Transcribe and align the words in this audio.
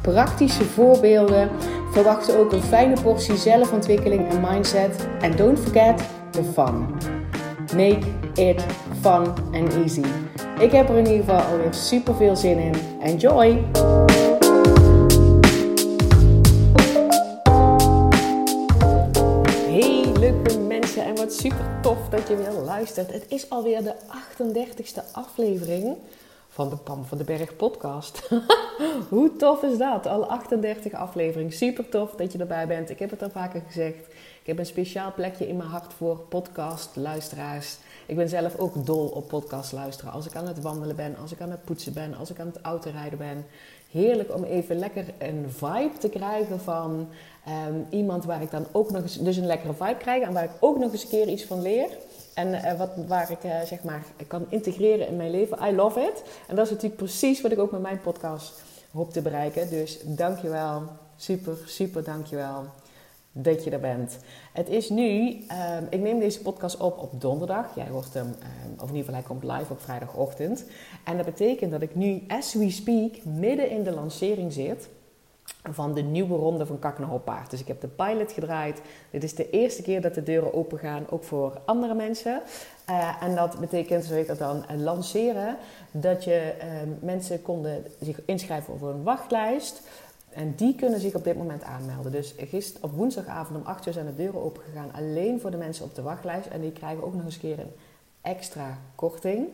praktische 0.00 0.64
voorbeelden. 0.64 1.50
Verwacht 1.92 2.36
ook 2.36 2.52
een 2.52 2.62
fijne 2.62 3.00
portie 3.02 3.36
zelfontwikkeling 3.36 4.28
en 4.28 4.40
mindset. 4.40 5.06
En 5.20 5.36
don't 5.36 5.58
forget 5.58 6.02
the 6.30 6.42
fun. 6.42 6.86
Make 7.76 8.06
it 8.34 8.64
fun 9.00 9.26
and 9.52 9.74
easy. 9.74 10.04
Ik 10.58 10.72
heb 10.72 10.88
er 10.88 10.96
in 10.96 11.06
ieder 11.06 11.24
geval 11.24 11.40
alweer 11.40 11.74
super 11.74 12.14
veel 12.14 12.36
zin 12.36 12.58
in. 12.58 12.74
Enjoy! 13.00 13.64
Hey 19.68 20.04
leuke 20.18 20.58
mensen 20.58 21.04
en 21.04 21.16
wat 21.16 21.32
super 21.32 21.78
tof 21.82 22.08
dat 22.08 22.28
je 22.28 22.36
weer 22.36 22.62
luistert. 22.64 23.12
Het 23.12 23.24
is 23.28 23.50
alweer 23.50 23.82
de 23.82 23.94
38ste 23.94 25.12
aflevering 25.12 25.96
van 26.60 26.68
de 26.68 26.76
Pam 26.76 27.04
van 27.04 27.18
de 27.18 27.24
Berg 27.24 27.56
podcast. 27.56 28.30
Hoe 29.08 29.36
tof 29.36 29.62
is 29.62 29.78
dat? 29.78 30.06
Al 30.06 30.24
38 30.24 30.92
afleveringen. 30.92 31.52
Super 31.52 31.88
tof 31.88 32.10
dat 32.10 32.32
je 32.32 32.38
erbij 32.38 32.66
bent. 32.66 32.90
Ik 32.90 32.98
heb 32.98 33.10
het 33.10 33.22
al 33.22 33.30
vaker 33.30 33.62
gezegd. 33.66 34.06
Ik 34.40 34.46
heb 34.46 34.58
een 34.58 34.66
speciaal 34.66 35.12
plekje 35.12 35.48
in 35.48 35.56
mijn 35.56 35.68
hart 35.68 35.92
voor 35.92 36.16
podcast 36.16 36.96
luisteraars. 36.96 37.76
Ik 38.06 38.16
ben 38.16 38.28
zelf 38.28 38.58
ook 38.58 38.86
dol 38.86 39.06
op 39.06 39.28
podcast 39.28 39.72
luisteren. 39.72 40.12
Als 40.12 40.26
ik 40.26 40.36
aan 40.36 40.46
het 40.46 40.60
wandelen 40.60 40.96
ben, 40.96 41.16
als 41.20 41.32
ik 41.32 41.40
aan 41.40 41.50
het 41.50 41.64
poetsen 41.64 41.92
ben, 41.92 42.14
als 42.14 42.30
ik 42.30 42.40
aan 42.40 42.46
het 42.46 42.60
autorijden 42.62 43.18
ben. 43.18 43.46
Heerlijk 43.90 44.34
om 44.34 44.44
even 44.44 44.78
lekker 44.78 45.04
een 45.18 45.46
vibe 45.48 45.98
te 45.98 46.08
krijgen 46.08 46.60
van 46.60 47.08
ehm, 47.44 47.74
iemand 47.90 48.24
waar 48.24 48.42
ik 48.42 48.50
dan 48.50 48.66
ook 48.72 48.90
nog 48.90 49.02
eens, 49.02 49.18
dus 49.18 49.36
een 49.36 49.46
lekkere 49.46 49.74
vibe 49.74 49.96
krijg 49.96 50.22
en 50.22 50.32
waar 50.32 50.44
ik 50.44 50.56
ook 50.60 50.78
nog 50.78 50.92
eens 50.92 51.02
een 51.02 51.08
keer 51.08 51.28
iets 51.28 51.44
van 51.44 51.62
leer. 51.62 51.88
En 52.40 52.54
uh, 52.54 52.78
wat, 52.78 52.90
waar 53.06 53.30
ik 53.30 53.44
uh, 53.44 53.60
zeg 53.60 53.82
maar 53.82 54.04
kan 54.26 54.46
integreren 54.48 55.08
in 55.08 55.16
mijn 55.16 55.30
leven. 55.30 55.58
I 55.68 55.74
love 55.74 56.00
it. 56.00 56.22
En 56.48 56.56
dat 56.56 56.64
is 56.64 56.70
natuurlijk 56.70 57.00
precies 57.00 57.40
wat 57.40 57.52
ik 57.52 57.58
ook 57.58 57.70
met 57.70 57.80
mijn 57.80 58.00
podcast 58.00 58.62
hoop 58.92 59.12
te 59.12 59.22
bereiken. 59.22 59.70
Dus 59.70 60.00
dankjewel. 60.04 60.82
Super, 61.16 61.58
super 61.66 62.04
dankjewel 62.04 62.64
dat 63.32 63.64
je 63.64 63.70
er 63.70 63.80
bent. 63.80 64.18
Het 64.52 64.68
is 64.68 64.88
nu, 64.88 65.28
um, 65.28 65.86
ik 65.90 66.00
neem 66.00 66.18
deze 66.18 66.42
podcast 66.42 66.76
op 66.76 66.98
op 66.98 67.20
donderdag. 67.20 67.74
Jij 67.74 67.88
hoort 67.88 68.14
hem, 68.14 68.26
um, 68.26 68.74
of 68.80 68.88
in 68.88 68.96
ieder 68.96 68.98
geval 68.98 69.14
hij 69.14 69.22
komt 69.22 69.42
live 69.42 69.72
op 69.72 69.80
vrijdagochtend. 69.80 70.64
En 71.04 71.16
dat 71.16 71.26
betekent 71.26 71.70
dat 71.70 71.82
ik 71.82 71.94
nu, 71.94 72.24
as 72.28 72.54
we 72.54 72.70
speak, 72.70 73.24
midden 73.24 73.70
in 73.70 73.82
de 73.82 73.92
lancering 73.92 74.52
zit 74.52 74.88
van 75.62 75.94
de 75.94 76.02
nieuwe 76.02 76.36
ronde 76.36 76.66
van 76.66 76.78
Kak 76.78 76.98
Hoppaard. 76.98 77.50
Dus 77.50 77.60
ik 77.60 77.66
heb 77.66 77.80
de 77.80 77.88
pilot 77.88 78.32
gedraaid. 78.32 78.80
Dit 79.10 79.22
is 79.22 79.34
de 79.34 79.50
eerste 79.50 79.82
keer 79.82 80.00
dat 80.00 80.14
de 80.14 80.22
deuren 80.22 80.54
open 80.54 80.78
gaan, 80.78 81.06
ook 81.10 81.24
voor 81.24 81.60
andere 81.64 81.94
mensen. 81.94 82.42
Uh, 82.90 83.22
en 83.22 83.34
dat 83.34 83.58
betekent, 83.58 84.04
zo 84.04 84.14
heet 84.14 84.26
dat 84.26 84.38
dan, 84.38 84.64
uh, 84.70 84.80
lanceren. 84.82 85.56
Dat 85.90 86.24
je 86.24 86.54
uh, 86.58 86.64
mensen 87.00 87.42
konden 87.42 87.84
zich 88.00 88.20
inschrijven 88.24 88.78
voor 88.78 88.90
een 88.90 89.02
wachtlijst. 89.02 89.82
En 90.30 90.54
die 90.56 90.74
kunnen 90.74 91.00
zich 91.00 91.14
op 91.14 91.24
dit 91.24 91.36
moment 91.36 91.62
aanmelden. 91.62 92.12
Dus 92.12 92.34
gisteren 92.38 92.90
op 92.90 92.96
woensdagavond 92.96 93.58
om 93.58 93.66
8 93.66 93.86
uur 93.86 93.92
zijn 93.92 94.06
de 94.06 94.14
deuren 94.14 94.42
open 94.42 94.62
gegaan. 94.62 94.92
Alleen 94.92 95.40
voor 95.40 95.50
de 95.50 95.56
mensen 95.56 95.84
op 95.84 95.94
de 95.94 96.02
wachtlijst. 96.02 96.46
En 96.46 96.60
die 96.60 96.72
krijgen 96.72 97.04
ook 97.04 97.14
nog 97.14 97.24
eens 97.24 97.34
een 97.34 97.40
keer 97.40 97.58
een 97.58 97.72
extra 98.20 98.78
korting. 98.94 99.48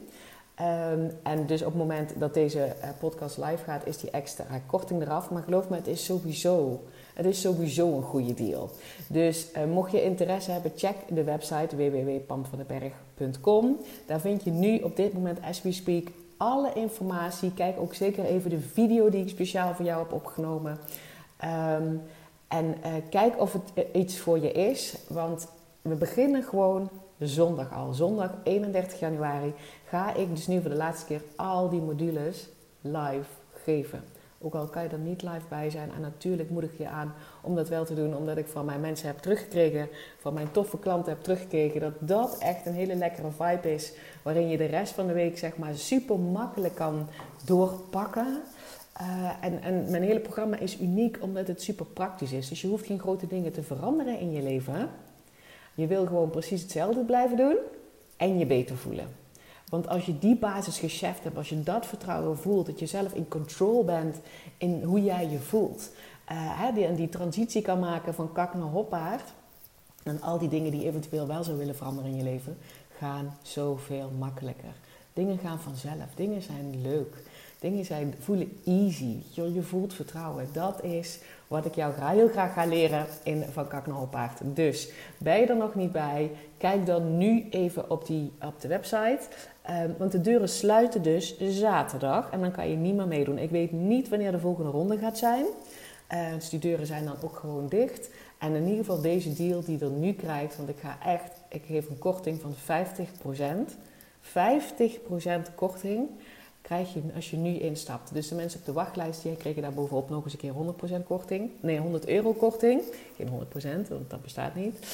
Um, 0.60 1.10
en 1.22 1.46
dus 1.46 1.60
op 1.60 1.66
het 1.66 1.76
moment 1.76 2.12
dat 2.18 2.34
deze 2.34 2.58
uh, 2.58 2.88
podcast 2.98 3.36
live 3.36 3.64
gaat, 3.64 3.86
is 3.86 3.98
die 3.98 4.10
extra 4.10 4.44
korting 4.66 5.02
eraf. 5.02 5.30
Maar 5.30 5.42
geloof 5.42 5.68
me, 5.68 5.76
het 5.76 5.86
is 5.86 6.04
sowieso, 6.04 6.82
het 7.14 7.26
is 7.26 7.40
sowieso 7.40 7.96
een 7.96 8.02
goede 8.02 8.34
deal. 8.34 8.70
Dus 9.08 9.48
uh, 9.56 9.64
mocht 9.64 9.92
je 9.92 10.02
interesse 10.02 10.50
hebben, 10.50 10.72
check 10.76 10.96
de 11.08 11.24
website 11.24 11.76
www.pamvandenberg.com. 11.76 13.76
Daar 14.06 14.20
vind 14.20 14.44
je 14.44 14.50
nu 14.50 14.78
op 14.78 14.96
dit 14.96 15.12
moment, 15.12 15.38
as 15.42 15.62
we 15.62 15.72
speak, 15.72 16.08
alle 16.36 16.72
informatie. 16.72 17.54
Kijk 17.54 17.80
ook 17.80 17.94
zeker 17.94 18.24
even 18.24 18.50
de 18.50 18.60
video 18.60 19.10
die 19.10 19.22
ik 19.22 19.28
speciaal 19.28 19.74
voor 19.74 19.84
jou 19.84 20.02
heb 20.02 20.12
opgenomen. 20.12 20.78
Um, 21.80 22.02
en 22.48 22.74
uh, 22.84 22.92
kijk 23.10 23.40
of 23.40 23.52
het 23.52 23.86
iets 23.92 24.18
voor 24.18 24.38
je 24.38 24.52
is. 24.52 24.94
Want 25.08 25.48
we 25.82 25.94
beginnen 25.94 26.42
gewoon 26.42 26.90
zondag 27.19 27.72
al. 27.72 27.93
Zondag 27.93 28.31
31 28.43 29.00
januari 29.00 29.54
ga 29.84 30.15
ik 30.15 30.34
dus 30.34 30.47
nu 30.47 30.60
voor 30.60 30.71
de 30.71 30.77
laatste 30.77 31.06
keer 31.06 31.22
al 31.37 31.69
die 31.69 31.81
modules 31.81 32.49
live 32.81 33.31
geven. 33.53 34.04
Ook 34.38 34.54
al 34.54 34.66
kan 34.66 34.82
je 34.82 34.88
er 34.88 34.99
niet 34.99 35.22
live 35.22 35.49
bij 35.49 35.71
zijn. 35.71 35.91
En 35.94 36.00
natuurlijk 36.00 36.50
moedig 36.50 36.72
ik 36.72 36.78
je 36.78 36.88
aan 36.88 37.15
om 37.43 37.54
dat 37.54 37.69
wel 37.69 37.84
te 37.84 37.94
doen. 37.94 38.16
Omdat 38.16 38.37
ik 38.37 38.47
van 38.47 38.65
mijn 38.65 38.81
mensen 38.81 39.06
heb 39.06 39.19
teruggekregen, 39.19 39.88
van 40.19 40.34
mijn 40.34 40.50
toffe 40.50 40.78
klanten 40.78 41.12
heb 41.12 41.22
teruggekregen. 41.22 41.81
Dat 41.81 41.94
dat 41.99 42.38
echt 42.38 42.66
een 42.66 42.75
hele 42.75 42.94
lekkere 42.94 43.31
vibe 43.31 43.75
is. 43.75 43.93
Waarin 44.22 44.48
je 44.48 44.56
de 44.56 44.65
rest 44.65 44.93
van 44.93 45.06
de 45.06 45.12
week 45.12 45.38
zeg 45.38 45.56
maar 45.56 45.75
super 45.75 46.19
makkelijk 46.19 46.75
kan 46.75 47.09
doorpakken. 47.44 48.43
Uh, 49.00 49.31
en, 49.41 49.62
en 49.62 49.91
mijn 49.91 50.03
hele 50.03 50.21
programma 50.21 50.59
is 50.59 50.81
uniek 50.81 51.19
omdat 51.21 51.48
het 51.48 51.62
super 51.62 51.87
praktisch 51.87 52.33
is. 52.33 52.48
Dus 52.48 52.60
je 52.60 52.69
hoeft 52.69 52.87
geen 52.87 53.00
grote 53.00 53.27
dingen 53.27 53.53
te 53.53 53.62
veranderen 53.62 54.19
in 54.19 54.33
je 54.33 54.43
leven. 54.43 54.91
Je 55.76 55.87
wil 55.87 56.06
gewoon 56.06 56.31
precies 56.31 56.62
hetzelfde 56.62 57.04
blijven 57.04 57.37
doen 57.37 57.56
en 58.16 58.38
je 58.38 58.47
beter 58.47 58.76
voelen. 58.76 59.06
Want 59.69 59.88
als 59.88 60.06
je 60.06 60.19
die 60.19 60.37
basis 60.37 60.78
gescheft 60.78 61.25
hebt, 61.25 61.37
als 61.37 61.48
je 61.48 61.62
dat 61.62 61.87
vertrouwen 61.87 62.38
voelt, 62.38 62.66
dat 62.66 62.78
je 62.78 62.87
zelf 62.87 63.12
in 63.12 63.28
control 63.28 63.84
bent 63.84 64.16
in 64.59 64.82
hoe 64.82 65.03
jij 65.03 65.28
je 65.28 65.38
voelt, 65.38 65.91
hè, 66.34 66.72
die, 66.72 66.84
en 66.84 66.94
die 66.94 67.09
transitie 67.09 67.62
kan 67.62 67.78
maken 67.78 68.15
van 68.15 68.32
kak 68.32 68.54
naar 68.54 68.62
hoppaard, 68.62 69.32
en 70.03 70.22
al 70.22 70.38
die 70.38 70.48
dingen 70.48 70.70
die 70.70 70.84
eventueel 70.84 71.26
wel 71.26 71.44
zou 71.44 71.59
willen 71.59 71.76
veranderen 71.76 72.10
in 72.10 72.16
je 72.16 72.22
leven, 72.22 72.59
gaan 72.98 73.36
zoveel 73.42 74.10
makkelijker. 74.19 74.75
Dingen 75.12 75.38
gaan 75.38 75.60
vanzelf, 75.60 76.15
dingen 76.15 76.42
zijn 76.42 76.82
leuk, 76.82 77.15
dingen 77.59 77.84
zijn, 77.84 78.15
voelen 78.19 78.59
easy, 78.65 79.16
je 79.31 79.62
voelt 79.62 79.94
vertrouwen. 79.94 80.48
Dat 80.53 80.82
is 80.82 81.19
wat 81.48 81.64
ik 81.64 81.74
jou 81.74 81.92
heel 81.98 82.28
graag 82.28 82.52
ga 82.52 82.66
leren 82.66 83.06
in 83.22 83.44
Van 83.52 83.68
Kak. 83.68 83.84
Dus 84.42 84.90
ben 85.18 85.40
je 85.40 85.46
er 85.46 85.56
nog 85.56 85.74
niet 85.74 85.92
bij? 85.92 86.30
Kijk 86.58 86.86
dan 86.86 87.18
nu 87.18 87.46
even 87.50 87.90
op, 87.90 88.06
die, 88.06 88.32
op 88.40 88.60
de 88.60 88.68
website. 88.68 89.20
Um, 89.70 89.94
want 89.98 90.12
de 90.12 90.20
deuren 90.20 90.48
sluiten 90.48 91.02
dus 91.02 91.38
zaterdag 91.38 92.30
en 92.30 92.40
dan 92.40 92.50
kan 92.50 92.70
je 92.70 92.76
niet 92.76 92.94
meer 92.94 93.06
meedoen. 93.06 93.38
Ik 93.38 93.50
weet 93.50 93.72
niet 93.72 94.08
wanneer 94.08 94.32
de 94.32 94.38
volgende 94.38 94.70
ronde 94.70 94.98
gaat 94.98 95.18
zijn. 95.18 95.44
Uh, 96.12 96.34
dus 96.34 96.48
die 96.48 96.58
deuren 96.58 96.86
zijn 96.86 97.04
dan 97.04 97.16
ook 97.22 97.36
gewoon 97.36 97.68
dicht. 97.68 98.10
En 98.38 98.54
in 98.54 98.62
ieder 98.62 98.84
geval 98.84 99.00
deze 99.00 99.34
deal 99.34 99.64
die 99.64 99.78
je 99.78 99.84
er 99.84 99.90
nu 99.90 100.12
krijgt, 100.12 100.56
want 100.56 100.68
ik 100.68 100.78
ga 100.80 100.98
echt, 101.04 101.32
ik 101.48 101.62
geef 101.66 101.88
een 101.88 101.98
korting 101.98 102.40
van 102.40 102.54
50%. 102.54 103.72
50% 104.22 105.54
korting 105.54 106.08
krijg 106.66 106.94
je 106.94 107.03
als 107.15 107.31
je 107.31 107.37
nu 107.37 107.59
instapt. 107.59 108.15
Dus 108.15 108.28
de 108.28 108.34
mensen 108.34 108.60
op 108.60 108.66
de 108.66 108.72
wachtlijst 108.72 109.22
die 109.22 109.37
kregen 109.37 109.62
daar 109.62 109.72
bovenop 109.72 110.10
nog 110.10 110.25
eens 110.25 110.32
een 110.32 110.38
keer 110.38 111.00
100% 111.03 111.06
korting. 111.06 111.50
Nee, 111.60 111.78
100 111.78 112.09
euro 112.09 112.32
korting. 112.32 112.82
Geen 113.16 113.28
100%, 113.28 113.88
want 113.88 114.10
dat 114.10 114.22
bestaat 114.22 114.54
niet. 114.54 114.78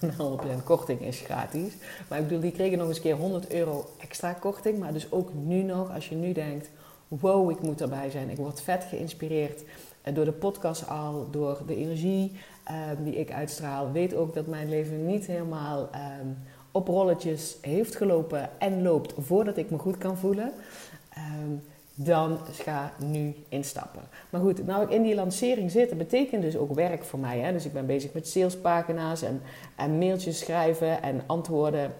Um, 0.00 0.38
100% 0.60 0.64
korting 0.64 1.00
is 1.00 1.20
gratis. 1.20 1.72
Maar 2.08 2.18
ik 2.18 2.24
bedoel, 2.24 2.40
die 2.40 2.52
kregen 2.52 2.78
nog 2.78 2.88
eens 2.88 2.96
een 2.96 3.02
keer 3.02 3.16
100 3.16 3.52
euro 3.52 3.90
extra 3.98 4.32
korting. 4.32 4.78
Maar 4.78 4.92
dus 4.92 5.12
ook 5.12 5.30
nu 5.34 5.62
nog, 5.62 5.94
als 5.94 6.08
je 6.08 6.14
nu 6.14 6.32
denkt... 6.32 6.70
Wow, 7.08 7.50
ik 7.50 7.60
moet 7.60 7.80
erbij 7.80 8.10
zijn. 8.10 8.30
Ik 8.30 8.36
word 8.36 8.60
vet 8.60 8.84
geïnspireerd 8.84 9.62
eh, 10.02 10.14
door 10.14 10.24
de 10.24 10.32
podcast 10.32 10.88
al, 10.88 11.28
door 11.30 11.62
de 11.66 11.76
energie 11.76 12.32
um, 12.96 13.04
die 13.04 13.14
ik 13.14 13.32
uitstraal. 13.32 13.92
Weet 13.92 14.14
ook 14.14 14.34
dat 14.34 14.46
mijn 14.46 14.68
leven 14.68 15.06
niet 15.06 15.26
helemaal... 15.26 15.90
Um, 16.20 16.36
op 16.76 16.88
rolletjes 16.88 17.56
heeft 17.60 17.96
gelopen 17.96 18.50
en 18.58 18.82
loopt 18.82 19.14
voordat 19.18 19.56
ik 19.56 19.70
me 19.70 19.78
goed 19.78 19.98
kan 19.98 20.16
voelen, 20.16 20.52
um, 21.42 21.62
dan 21.94 22.38
ga 22.52 22.92
nu 22.98 23.34
instappen. 23.48 24.02
Maar 24.30 24.40
goed, 24.40 24.66
nou 24.66 24.82
ik 24.82 24.90
in 24.90 25.02
die 25.02 25.14
lancering 25.14 25.70
zit, 25.70 25.88
dat 25.88 25.98
betekent 25.98 26.42
dus 26.42 26.56
ook 26.56 26.74
werk 26.74 27.04
voor 27.04 27.18
mij. 27.18 27.38
Hè? 27.38 27.52
Dus 27.52 27.64
ik 27.64 27.72
ben 27.72 27.86
bezig 27.86 28.12
met 28.12 28.28
salespagina's 28.28 29.22
en, 29.22 29.42
en 29.76 29.98
mailtjes 29.98 30.38
schrijven 30.38 31.02
en 31.02 31.22
antwoorden 31.26 31.94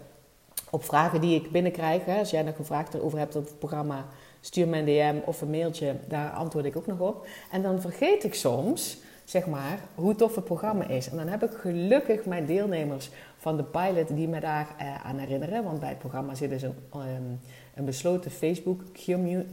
op 0.71 0.85
vragen 0.85 1.21
die 1.21 1.35
ik 1.35 1.51
binnenkrijg. 1.51 2.05
Hè? 2.05 2.19
Als 2.19 2.31
jij 2.31 2.43
nog 2.43 2.59
een 2.59 2.65
vraag 2.65 2.93
erover 2.93 3.19
hebt 3.19 3.37
op 3.37 3.45
het 3.45 3.59
programma, 3.59 4.07
stuur 4.41 4.69
me 4.69 4.79
een 4.79 4.85
DM 4.85 5.17
of 5.25 5.41
een 5.41 5.51
mailtje, 5.51 5.97
daar 6.09 6.31
antwoord 6.31 6.65
ik 6.65 6.77
ook 6.77 6.87
nog 6.87 7.01
op. 7.01 7.27
En 7.51 7.63
dan 7.63 7.81
vergeet 7.81 8.25
ik 8.25 8.35
soms 8.35 8.99
zeg 9.27 9.47
maar, 9.47 9.79
hoe 9.95 10.15
tof 10.15 10.35
het 10.35 10.45
programma 10.45 10.89
is. 10.89 11.09
En 11.09 11.17
dan 11.17 11.29
heb 11.29 11.43
ik 11.43 11.51
gelukkig 11.51 12.25
mijn 12.25 12.47
deelnemers 12.47 13.11
van 13.47 13.57
de 13.57 13.65
pilot 13.65 14.17
die 14.17 14.29
me 14.29 14.41
daar 14.41 14.67
uh, 14.81 15.07
aan 15.07 15.19
herinneren. 15.19 15.65
Want 15.65 15.81
bij 15.81 15.89
het 15.89 15.99
programma 15.99 16.35
zit 16.35 16.51
dus 16.51 16.63
een, 16.63 16.75
um, 16.95 17.41
een 17.75 17.85
besloten 17.85 18.31
Facebook 18.31 18.83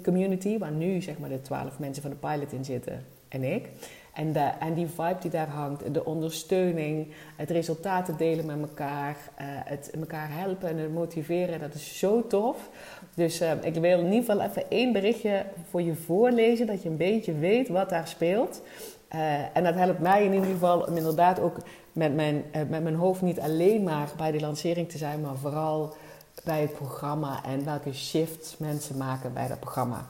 community, 0.04 0.58
waar 0.58 0.72
nu 0.72 1.02
zeg 1.02 1.18
maar 1.18 1.30
de 1.30 1.42
twaalf 1.42 1.80
mensen 1.80 2.02
van 2.02 2.12
de 2.12 2.18
pilot 2.18 2.52
in 2.52 2.66
zitten 2.66 3.06
en 3.28 3.44
ik. 3.44 3.70
En, 4.14 4.32
de, 4.32 4.52
en 4.60 4.74
die 4.74 4.88
vibe 4.88 5.16
die 5.20 5.32
daar 5.32 5.48
hangt, 5.48 5.94
de 5.94 6.06
ondersteuning, 6.06 7.08
het 7.36 7.50
resultaten 7.50 8.18
delen 8.18 8.46
met 8.46 8.60
elkaar, 8.62 9.16
uh, 9.16 9.46
het 9.46 9.92
elkaar 10.00 10.28
helpen 10.32 10.70
en 10.70 10.78
het 10.78 10.94
motiveren, 10.94 11.60
dat 11.60 11.74
is 11.74 12.00
zo 12.00 12.28
tof. 12.28 12.70
Dus 13.16 13.42
uh, 13.42 13.52
ik 13.62 13.74
wil 13.74 14.00
in 14.00 14.06
ieder 14.06 14.20
geval 14.20 14.42
even 14.42 14.70
één 14.70 14.94
berichtje 14.94 15.46
voor 15.70 15.82
je 15.82 15.96
voorlezen, 15.96 16.68
dat 16.68 16.84
je 16.84 16.90
een 16.90 16.98
beetje 16.98 17.34
weet 17.34 17.68
wat 17.68 17.90
daar 17.90 18.08
speelt. 18.08 18.62
En 19.54 19.64
dat 19.64 19.76
helpt 19.76 20.00
mij 20.00 20.26
in 20.26 20.34
ieder 20.34 20.50
geval 20.50 20.80
om 20.80 20.98
inderdaad 20.98 21.40
ook 21.40 21.58
met 21.94 22.16
mijn, 22.16 22.44
met 22.52 22.84
mijn 22.84 22.96
hoofd 22.96 23.22
niet 23.22 23.40
alleen 23.40 23.84
maar 23.84 24.10
bij 24.18 24.32
de 24.32 24.40
lancering 24.40 24.90
te 24.90 24.98
zijn, 24.98 25.22
maar 25.22 25.36
vooral 25.36 25.94
bij 26.44 26.62
het 26.62 26.74
programma 26.74 27.44
en 27.46 27.66
welke 27.66 27.94
shifts 27.94 28.58
mensen 28.58 28.98
maken 28.98 29.34
bij 29.34 29.48
dat 29.48 29.60
programma. 29.60 30.06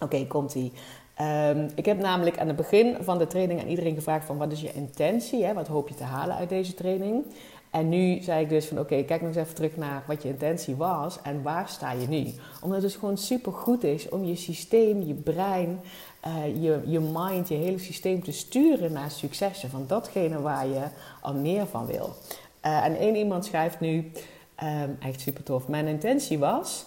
Oké, 0.00 0.26
komt-ie. 0.26 0.72
Um, 1.20 1.70
ik 1.74 1.84
heb 1.84 1.98
namelijk 1.98 2.38
aan 2.38 2.46
het 2.46 2.56
begin 2.56 2.96
van 3.00 3.18
de 3.18 3.26
training 3.26 3.60
aan 3.60 3.68
iedereen 3.68 3.94
gevraagd 3.94 4.24
van 4.24 4.36
wat 4.36 4.52
is 4.52 4.60
je 4.60 4.72
intentie, 4.72 5.44
hè? 5.44 5.54
wat 5.54 5.66
hoop 5.66 5.88
je 5.88 5.94
te 5.94 6.04
halen 6.04 6.36
uit 6.36 6.48
deze 6.48 6.74
training. 6.74 7.24
En 7.72 7.88
nu 7.88 8.22
zei 8.22 8.42
ik 8.42 8.48
dus 8.48 8.66
van 8.66 8.78
oké, 8.78 9.02
kijk 9.02 9.20
nog 9.20 9.28
eens 9.28 9.38
even 9.38 9.54
terug 9.54 9.76
naar 9.76 10.02
wat 10.06 10.22
je 10.22 10.28
intentie 10.28 10.76
was 10.76 11.18
en 11.22 11.42
waar 11.42 11.68
sta 11.68 11.92
je 11.92 12.08
nu. 12.08 12.32
Omdat 12.60 12.82
het 12.82 12.90
dus 12.90 12.96
gewoon 12.96 13.18
super 13.18 13.52
goed 13.52 13.84
is 13.84 14.08
om 14.08 14.24
je 14.24 14.36
systeem, 14.36 15.02
je 15.02 15.14
brein, 15.14 15.80
uh, 16.26 16.62
je, 16.62 16.80
je 16.86 17.00
mind, 17.00 17.48
je 17.48 17.54
hele 17.54 17.78
systeem 17.78 18.22
te 18.22 18.32
sturen 18.32 18.92
naar 18.92 19.10
successen. 19.10 19.70
Van 19.70 19.84
datgene 19.86 20.40
waar 20.40 20.66
je 20.66 20.82
al 21.20 21.34
meer 21.34 21.66
van 21.66 21.86
wil. 21.86 22.14
Uh, 22.66 22.84
en 22.84 22.96
één 22.96 23.16
iemand 23.16 23.44
schrijft 23.44 23.80
nu, 23.80 24.12
um, 24.62 24.96
echt 25.00 25.20
super 25.20 25.42
tof, 25.42 25.68
mijn 25.68 25.86
intentie 25.86 26.38
was... 26.38 26.84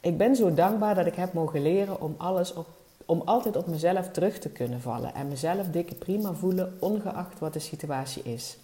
Ik 0.00 0.16
ben 0.16 0.36
zo 0.36 0.54
dankbaar 0.54 0.94
dat 0.94 1.06
ik 1.06 1.14
heb 1.14 1.32
mogen 1.32 1.62
leren 1.62 2.00
om 2.00 2.14
alles 2.18 2.54
op 2.54 2.66
om 3.06 3.22
altijd 3.24 3.56
op 3.56 3.66
mezelf 3.66 4.10
terug 4.10 4.38
te 4.38 4.48
kunnen 4.48 4.80
vallen 4.80 5.14
en 5.14 5.28
mezelf 5.28 5.66
dikke 5.66 5.94
prima 5.94 6.32
voelen, 6.34 6.76
ongeacht 6.80 7.38
wat 7.38 7.52
de 7.52 7.58
situatie 7.58 8.22
is. 8.22 8.56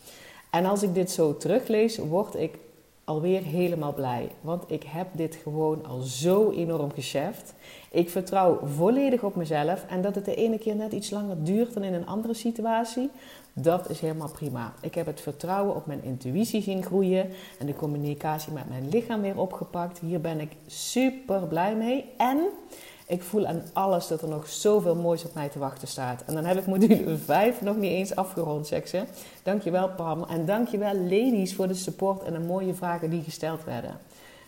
En 0.55 0.67
als 0.67 0.83
ik 0.83 0.95
dit 0.95 1.11
zo 1.11 1.37
teruglees, 1.37 1.99
word 1.99 2.35
ik 2.35 2.59
alweer 3.05 3.43
helemaal 3.43 3.95
blij. 3.95 4.31
Want 4.41 4.71
ik 4.71 4.83
heb 4.83 5.07
dit 5.13 5.35
gewoon 5.43 5.87
al 5.87 6.01
zo 6.01 6.51
enorm 6.51 6.93
gecheft. 6.93 7.55
Ik 7.91 8.11
vertrouw 8.11 8.61
volledig 8.67 9.23
op 9.23 9.37
mezelf. 9.37 9.85
En 9.89 10.03
dat 10.03 10.15
het 10.15 10.25
de 10.25 10.35
ene 10.35 10.59
keer 10.59 10.77
net 10.77 10.93
iets 10.93 11.11
langer 11.11 11.45
duurt 11.45 11.75
dan 11.75 11.83
in 11.83 11.95
een 11.95 12.07
andere 12.07 12.35
situatie, 12.35 13.11
dat 13.53 13.91
is 13.91 14.01
helemaal 14.01 14.31
prima. 14.31 14.75
Ik 14.81 14.95
heb 14.95 15.07
het 15.07 15.21
vertrouwen 15.21 15.75
op 15.75 15.87
mijn 15.87 16.05
intuïtie 16.05 16.63
zien 16.63 16.83
groeien 16.83 17.31
en 17.59 17.67
de 17.67 17.75
communicatie 17.75 18.53
met 18.53 18.69
mijn 18.69 18.89
lichaam 18.89 19.21
weer 19.21 19.39
opgepakt. 19.39 19.99
Hier 19.99 20.21
ben 20.21 20.41
ik 20.41 20.53
super 20.67 21.41
blij 21.41 21.77
mee. 21.77 22.05
En 22.17 22.39
ik 23.07 23.23
voel 23.23 23.47
aan 23.47 23.63
alles 23.73 24.07
dat 24.07 24.23
er 24.23 24.29
nog 24.29 24.49
zoveel 24.49 24.95
moois 24.95 25.25
op 25.25 25.35
mij 25.35 25.49
te 25.49 25.59
wachten 25.59 25.89
staat. 25.89 26.23
En 26.27 26.35
dan 26.35 26.45
heb 26.45 26.59
ik 26.59 26.67
module 26.67 27.17
5 27.17 27.61
nog 27.61 27.77
niet 27.77 27.91
eens 27.91 28.17
afgerond, 28.17 28.67
zeg 28.67 28.89
ze. 28.89 29.03
Dankjewel 29.43 29.89
Pam. 29.89 30.25
En 30.25 30.47
dankjewel 30.47 30.95
ladies 30.95 31.55
voor 31.55 31.69
de 31.69 31.75
support 31.75 32.23
en 32.23 32.33
de 32.33 32.39
mooie 32.39 32.75
vragen 32.75 33.11
die 33.11 33.23
gesteld 33.23 33.65
werden. 33.65 33.99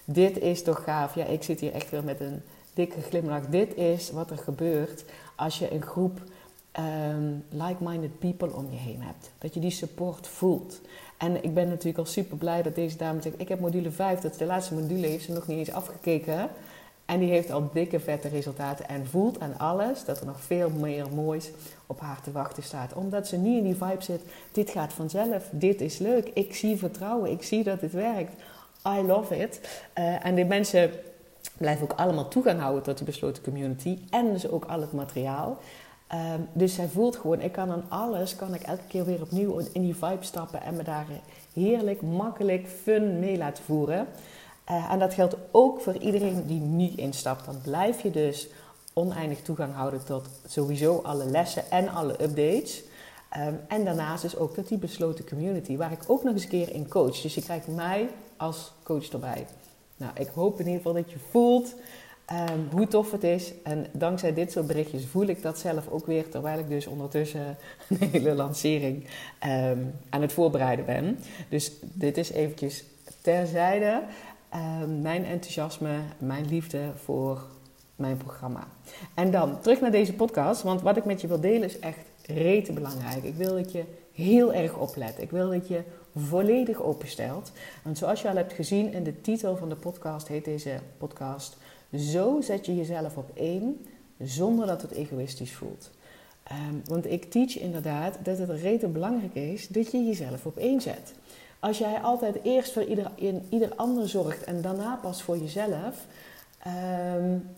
Dit 0.04 0.38
is 0.38 0.62
toch 0.62 0.84
gaaf. 0.84 1.14
Ja, 1.14 1.24
ik 1.24 1.42
zit 1.42 1.60
hier 1.60 1.72
echt 1.72 1.90
weer 1.90 2.04
met 2.04 2.20
een 2.20 2.42
dikke 2.74 3.00
glimlach. 3.00 3.46
Dit 3.46 3.76
is 3.76 4.10
wat 4.10 4.30
er 4.30 4.38
gebeurt 4.38 5.04
als 5.36 5.58
je 5.58 5.72
een 5.72 5.82
groep 5.82 6.20
um, 6.78 7.44
like-minded 7.48 8.18
people 8.18 8.52
om 8.52 8.70
je 8.70 8.76
heen 8.76 9.02
hebt. 9.02 9.30
Dat 9.38 9.54
je 9.54 9.60
die 9.60 9.70
support 9.70 10.26
voelt. 10.26 10.80
En 11.16 11.44
ik 11.44 11.54
ben 11.54 11.68
natuurlijk 11.68 11.98
al 11.98 12.04
super 12.04 12.36
blij 12.36 12.62
dat 12.62 12.74
deze 12.74 12.96
dame 12.96 13.22
zegt: 13.22 13.40
Ik 13.40 13.48
heb 13.48 13.60
module 13.60 13.90
5, 13.90 14.20
dat 14.20 14.32
is 14.32 14.38
de 14.38 14.44
laatste 14.44 14.74
module, 14.74 15.06
heeft 15.06 15.24
ze 15.24 15.32
nog 15.32 15.46
niet 15.46 15.58
eens 15.58 15.72
afgekeken. 15.72 16.50
En 17.06 17.18
die 17.18 17.30
heeft 17.30 17.50
al 17.50 17.70
dikke 17.72 18.00
vette 18.00 18.28
resultaten 18.28 18.88
en 18.88 19.06
voelt 19.06 19.40
aan 19.40 19.58
alles 19.58 20.04
dat 20.04 20.20
er 20.20 20.26
nog 20.26 20.40
veel 20.40 20.70
meer 20.70 21.06
moois 21.14 21.50
op 21.86 22.00
haar 22.00 22.20
te 22.20 22.32
wachten 22.32 22.62
staat. 22.62 22.92
Omdat 22.92 23.26
ze 23.26 23.36
niet 23.36 23.58
in 23.58 23.64
die 23.64 23.76
vibe 23.76 24.02
zit, 24.02 24.20
dit 24.52 24.70
gaat 24.70 24.92
vanzelf, 24.92 25.48
dit 25.50 25.80
is 25.80 25.98
leuk, 25.98 26.30
ik 26.34 26.54
zie 26.54 26.76
vertrouwen, 26.76 27.30
ik 27.30 27.42
zie 27.42 27.64
dat 27.64 27.80
het 27.80 27.92
werkt. 27.92 28.32
I 28.88 29.02
love 29.06 29.36
it. 29.38 29.60
Uh, 29.98 30.26
en 30.26 30.34
die 30.34 30.44
mensen 30.44 30.90
blijven 31.56 31.82
ook 31.82 31.98
allemaal 31.98 32.28
toegang 32.28 32.60
houden 32.60 32.82
tot 32.82 32.96
die 32.96 33.06
besloten 33.06 33.42
community 33.42 33.98
en 34.10 34.32
dus 34.32 34.48
ook 34.48 34.64
al 34.64 34.80
het 34.80 34.92
materiaal. 34.92 35.58
Um, 36.12 36.48
dus 36.52 36.74
zij 36.74 36.88
voelt 36.88 37.16
gewoon, 37.16 37.40
ik 37.40 37.52
kan 37.52 37.70
aan 37.70 37.84
alles, 37.88 38.36
kan 38.36 38.54
ik 38.54 38.62
elke 38.62 38.86
keer 38.88 39.04
weer 39.04 39.22
opnieuw 39.22 39.60
in 39.72 39.82
die 39.82 39.94
vibe 39.94 40.24
stappen 40.24 40.62
en 40.62 40.76
me 40.76 40.82
daar 40.82 41.06
heerlijk, 41.52 42.02
makkelijk, 42.02 42.66
fun 42.82 43.18
mee 43.18 43.36
laten 43.36 43.64
voeren. 43.64 44.06
Uh, 44.70 44.92
en 44.92 44.98
dat 44.98 45.14
geldt 45.14 45.36
ook 45.50 45.80
voor 45.80 45.96
iedereen 45.96 46.46
die 46.46 46.60
nu 46.60 46.92
instapt. 46.96 47.44
Dan 47.44 47.60
blijf 47.62 48.02
je 48.02 48.10
dus 48.10 48.48
oneindig 48.92 49.42
toegang 49.42 49.74
houden 49.74 50.04
tot 50.04 50.28
sowieso 50.46 51.00
alle 51.02 51.24
lessen 51.24 51.70
en 51.70 51.88
alle 51.88 52.22
updates. 52.22 52.82
Um, 53.36 53.60
en 53.68 53.84
daarnaast 53.84 54.24
is 54.24 54.36
ook 54.36 54.54
tot 54.54 54.68
die 54.68 54.78
besloten 54.78 55.28
community, 55.28 55.76
waar 55.76 55.92
ik 55.92 56.02
ook 56.06 56.22
nog 56.22 56.32
eens 56.32 56.42
een 56.42 56.48
keer 56.48 56.72
in 56.72 56.88
coach. 56.88 57.20
Dus 57.20 57.34
je 57.34 57.42
krijgt 57.42 57.66
mij 57.66 58.08
als 58.36 58.72
coach 58.82 59.08
erbij. 59.08 59.46
Nou, 59.96 60.12
ik 60.14 60.28
hoop 60.34 60.52
in 60.52 60.66
ieder 60.66 60.76
geval 60.76 60.92
dat 60.92 61.10
je 61.10 61.18
voelt 61.30 61.74
um, 62.32 62.68
hoe 62.70 62.88
tof 62.88 63.10
het 63.10 63.24
is. 63.24 63.52
En 63.62 63.86
dankzij 63.92 64.34
dit 64.34 64.52
soort 64.52 64.66
berichtjes 64.66 65.06
voel 65.06 65.26
ik 65.26 65.42
dat 65.42 65.58
zelf 65.58 65.88
ook 65.88 66.06
weer, 66.06 66.28
terwijl 66.28 66.58
ik 66.58 66.68
dus 66.68 66.86
ondertussen 66.86 67.56
een 67.88 68.08
hele 68.10 68.34
lancering 68.34 69.06
um, 69.46 69.94
aan 70.10 70.22
het 70.22 70.32
voorbereiden 70.32 70.84
ben. 70.84 71.18
Dus 71.48 71.72
dit 71.80 72.16
is 72.16 72.30
eventjes 72.30 72.84
terzijde. 73.20 74.02
Ehm, 74.56 75.00
mijn 75.00 75.24
enthousiasme, 75.24 75.98
mijn 76.18 76.48
liefde 76.48 76.90
voor 76.94 77.46
mijn 77.96 78.16
programma. 78.16 78.68
En 79.14 79.30
dan 79.30 79.60
terug 79.60 79.80
naar 79.80 79.90
deze 79.90 80.12
podcast, 80.12 80.62
want 80.62 80.82
wat 80.82 80.96
ik 80.96 81.04
met 81.04 81.20
je 81.20 81.26
wil 81.26 81.40
delen 81.40 81.62
is 81.62 81.78
echt 81.78 81.98
rete 82.26 82.72
belangrijk. 82.72 83.24
Ik 83.24 83.34
wil 83.34 83.54
dat 83.54 83.72
je 83.72 83.84
heel 84.12 84.54
erg 84.54 84.76
oplet. 84.76 85.14
Ik 85.18 85.30
wil 85.30 85.50
dat 85.50 85.68
je 85.68 85.82
volledig 86.14 86.82
openstelt. 86.82 87.52
Want 87.82 87.98
zoals 87.98 88.22
je 88.22 88.28
al 88.28 88.36
hebt 88.36 88.52
gezien 88.52 88.92
in 88.92 89.02
de 89.02 89.20
titel 89.20 89.56
van 89.56 89.68
de 89.68 89.76
podcast, 89.76 90.28
heet 90.28 90.44
deze 90.44 90.80
podcast: 90.98 91.56
Zo 91.94 92.40
zet 92.40 92.66
je 92.66 92.76
jezelf 92.76 93.16
op 93.16 93.30
één 93.34 93.86
zonder 94.18 94.66
dat 94.66 94.82
het 94.82 94.90
egoïstisch 94.90 95.54
voelt. 95.54 95.90
Um, 96.52 96.82
want 96.84 97.06
ik 97.06 97.30
teach 97.30 97.58
inderdaad 97.58 98.18
dat 98.22 98.38
het 98.38 98.50
rete 98.50 98.88
belangrijk 98.88 99.34
is 99.34 99.68
dat 99.68 99.90
je 99.90 100.04
jezelf 100.04 100.46
op 100.46 100.56
één 100.56 100.80
zet. 100.80 101.14
Als 101.66 101.78
jij 101.78 102.00
altijd 102.00 102.38
eerst 102.42 102.72
voor 102.72 102.84
ieder, 102.84 103.10
in, 103.14 103.46
ieder 103.48 103.74
ander 103.74 104.08
zorgt 104.08 104.44
en 104.44 104.62
daarna 104.62 104.98
pas 105.02 105.22
voor 105.22 105.38
jezelf, 105.38 106.06
um, 107.16 107.48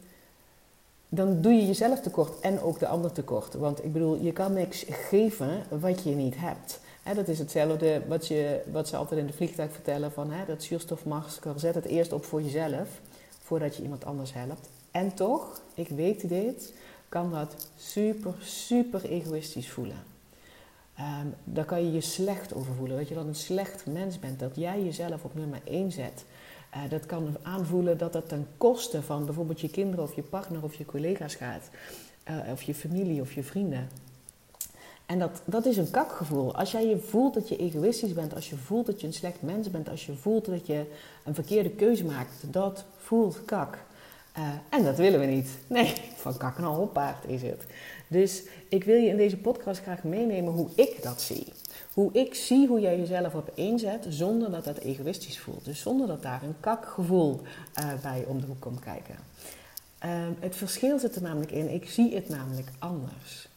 dan 1.08 1.40
doe 1.40 1.52
je 1.52 1.66
jezelf 1.66 2.00
tekort 2.00 2.40
en 2.40 2.60
ook 2.60 2.78
de 2.78 2.86
ander 2.86 3.12
tekort. 3.12 3.54
Want 3.54 3.84
ik 3.84 3.92
bedoel, 3.92 4.16
je 4.16 4.32
kan 4.32 4.52
niks 4.52 4.84
geven 4.88 5.62
wat 5.80 6.02
je 6.02 6.10
niet 6.10 6.34
hebt. 6.36 6.80
dat 7.14 7.28
is 7.28 7.38
hetzelfde 7.38 8.02
wat, 8.06 8.26
je, 8.26 8.60
wat 8.72 8.88
ze 8.88 8.96
altijd 8.96 9.20
in 9.20 9.26
de 9.26 9.32
vliegtuig 9.32 9.72
vertellen: 9.72 10.12
van 10.12 10.30
he, 10.30 10.44
dat 10.44 10.62
zuurstofmasker, 10.62 11.60
zet 11.60 11.74
het 11.74 11.84
eerst 11.84 12.12
op 12.12 12.24
voor 12.24 12.42
jezelf 12.42 12.88
voordat 13.42 13.76
je 13.76 13.82
iemand 13.82 14.04
anders 14.04 14.32
helpt. 14.32 14.68
En 14.90 15.14
toch, 15.14 15.60
ik 15.74 15.88
weet 15.88 16.28
dit, 16.28 16.72
kan 17.08 17.30
dat 17.30 17.68
super, 17.76 18.34
super 18.40 19.04
egoïstisch 19.04 19.70
voelen. 19.70 20.17
Um, 21.00 21.34
daar 21.44 21.64
kan 21.64 21.84
je 21.84 21.92
je 21.92 22.00
slecht 22.00 22.54
over 22.54 22.74
voelen. 22.74 22.96
Dat 22.96 23.08
je 23.08 23.14
dan 23.14 23.26
een 23.26 23.34
slecht 23.34 23.86
mens 23.86 24.18
bent. 24.18 24.38
Dat 24.38 24.56
jij 24.56 24.84
jezelf 24.84 25.24
op 25.24 25.34
nummer 25.34 25.60
1 25.64 25.92
zet. 25.92 26.24
Uh, 26.74 26.90
dat 26.90 27.06
kan 27.06 27.36
aanvoelen 27.42 27.98
dat 27.98 28.12
dat 28.12 28.28
ten 28.28 28.46
koste 28.56 29.02
van 29.02 29.24
bijvoorbeeld 29.24 29.60
je 29.60 29.70
kinderen 29.70 30.04
of 30.04 30.14
je 30.14 30.22
partner 30.22 30.62
of 30.62 30.74
je 30.74 30.84
collega's 30.84 31.34
gaat. 31.34 31.70
Uh, 32.30 32.52
of 32.52 32.62
je 32.62 32.74
familie 32.74 33.20
of 33.20 33.32
je 33.32 33.42
vrienden. 33.42 33.88
En 35.06 35.18
dat, 35.18 35.42
dat 35.44 35.66
is 35.66 35.76
een 35.76 35.90
kakgevoel. 35.90 36.54
Als 36.54 36.72
jij 36.72 36.86
je 36.86 36.98
voelt 36.98 37.34
dat 37.34 37.48
je 37.48 37.56
egoïstisch 37.56 38.12
bent, 38.12 38.34
als 38.34 38.50
je 38.50 38.56
voelt 38.56 38.86
dat 38.86 39.00
je 39.00 39.06
een 39.06 39.12
slecht 39.12 39.42
mens 39.42 39.70
bent, 39.70 39.88
als 39.88 40.06
je 40.06 40.14
voelt 40.14 40.44
dat 40.44 40.66
je 40.66 40.84
een 41.24 41.34
verkeerde 41.34 41.70
keuze 41.70 42.04
maakt, 42.04 42.52
dat 42.52 42.84
voelt 42.96 43.44
kak. 43.44 43.78
Uh, 44.38 44.48
en 44.68 44.84
dat 44.84 44.96
willen 44.96 45.20
we 45.20 45.26
niet. 45.26 45.48
Nee, 45.66 45.94
van 46.16 46.36
kak 46.36 46.58
naar 46.58 46.68
hoppaard 46.68 47.24
is 47.26 47.42
het. 47.42 47.66
Dus 48.08 48.42
ik 48.68 48.84
wil 48.84 48.96
je 48.96 49.08
in 49.08 49.16
deze 49.16 49.36
podcast 49.36 49.80
graag 49.80 50.02
meenemen 50.02 50.52
hoe 50.52 50.68
ik 50.74 51.02
dat 51.02 51.20
zie. 51.20 51.52
Hoe 51.92 52.12
ik 52.12 52.34
zie 52.34 52.66
hoe 52.66 52.80
jij 52.80 52.98
jezelf 52.98 53.34
op 53.34 53.52
zet 53.76 54.06
zonder 54.08 54.50
dat 54.50 54.64
dat 54.64 54.78
egoïstisch 54.78 55.38
voelt. 55.38 55.64
Dus 55.64 55.80
zonder 55.80 56.06
dat 56.06 56.22
daar 56.22 56.42
een 56.42 56.60
kakgevoel 56.60 57.40
uh, 57.78 57.92
bij 58.02 58.24
om 58.26 58.40
de 58.40 58.46
hoek 58.46 58.60
komt 58.60 58.80
kijken. 58.80 59.16
Uh, 60.04 60.10
het 60.40 60.56
verschil 60.56 60.98
zit 60.98 61.16
er 61.16 61.22
namelijk 61.22 61.50
in, 61.50 61.72
ik 61.72 61.88
zie 61.88 62.14
het 62.14 62.28
namelijk 62.28 62.68
anders. 62.78 63.48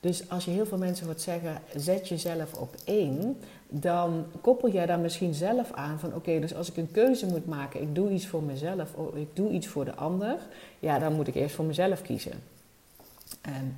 Dus 0.00 0.28
als 0.28 0.44
je 0.44 0.50
heel 0.50 0.66
veel 0.66 0.78
mensen 0.78 1.06
hoort 1.06 1.20
zeggen, 1.20 1.62
zet 1.76 2.08
jezelf 2.08 2.52
op 2.54 2.74
één, 2.84 3.36
dan 3.68 4.24
koppel 4.40 4.70
jij 4.70 4.86
daar 4.86 4.98
misschien 4.98 5.34
zelf 5.34 5.72
aan 5.72 5.98
van 5.98 6.14
oké, 6.14 6.40
dus 6.40 6.54
als 6.54 6.70
ik 6.70 6.76
een 6.76 6.90
keuze 6.90 7.26
moet 7.26 7.46
maken, 7.46 7.82
ik 7.82 7.94
doe 7.94 8.10
iets 8.10 8.26
voor 8.26 8.42
mezelf 8.42 8.94
of 8.94 9.14
ik 9.14 9.28
doe 9.32 9.50
iets 9.50 9.66
voor 9.66 9.84
de 9.84 9.94
ander, 9.94 10.38
ja, 10.78 10.98
dan 10.98 11.12
moet 11.12 11.28
ik 11.28 11.34
eerst 11.34 11.54
voor 11.54 11.64
mezelf 11.64 12.02
kiezen. 12.02 12.42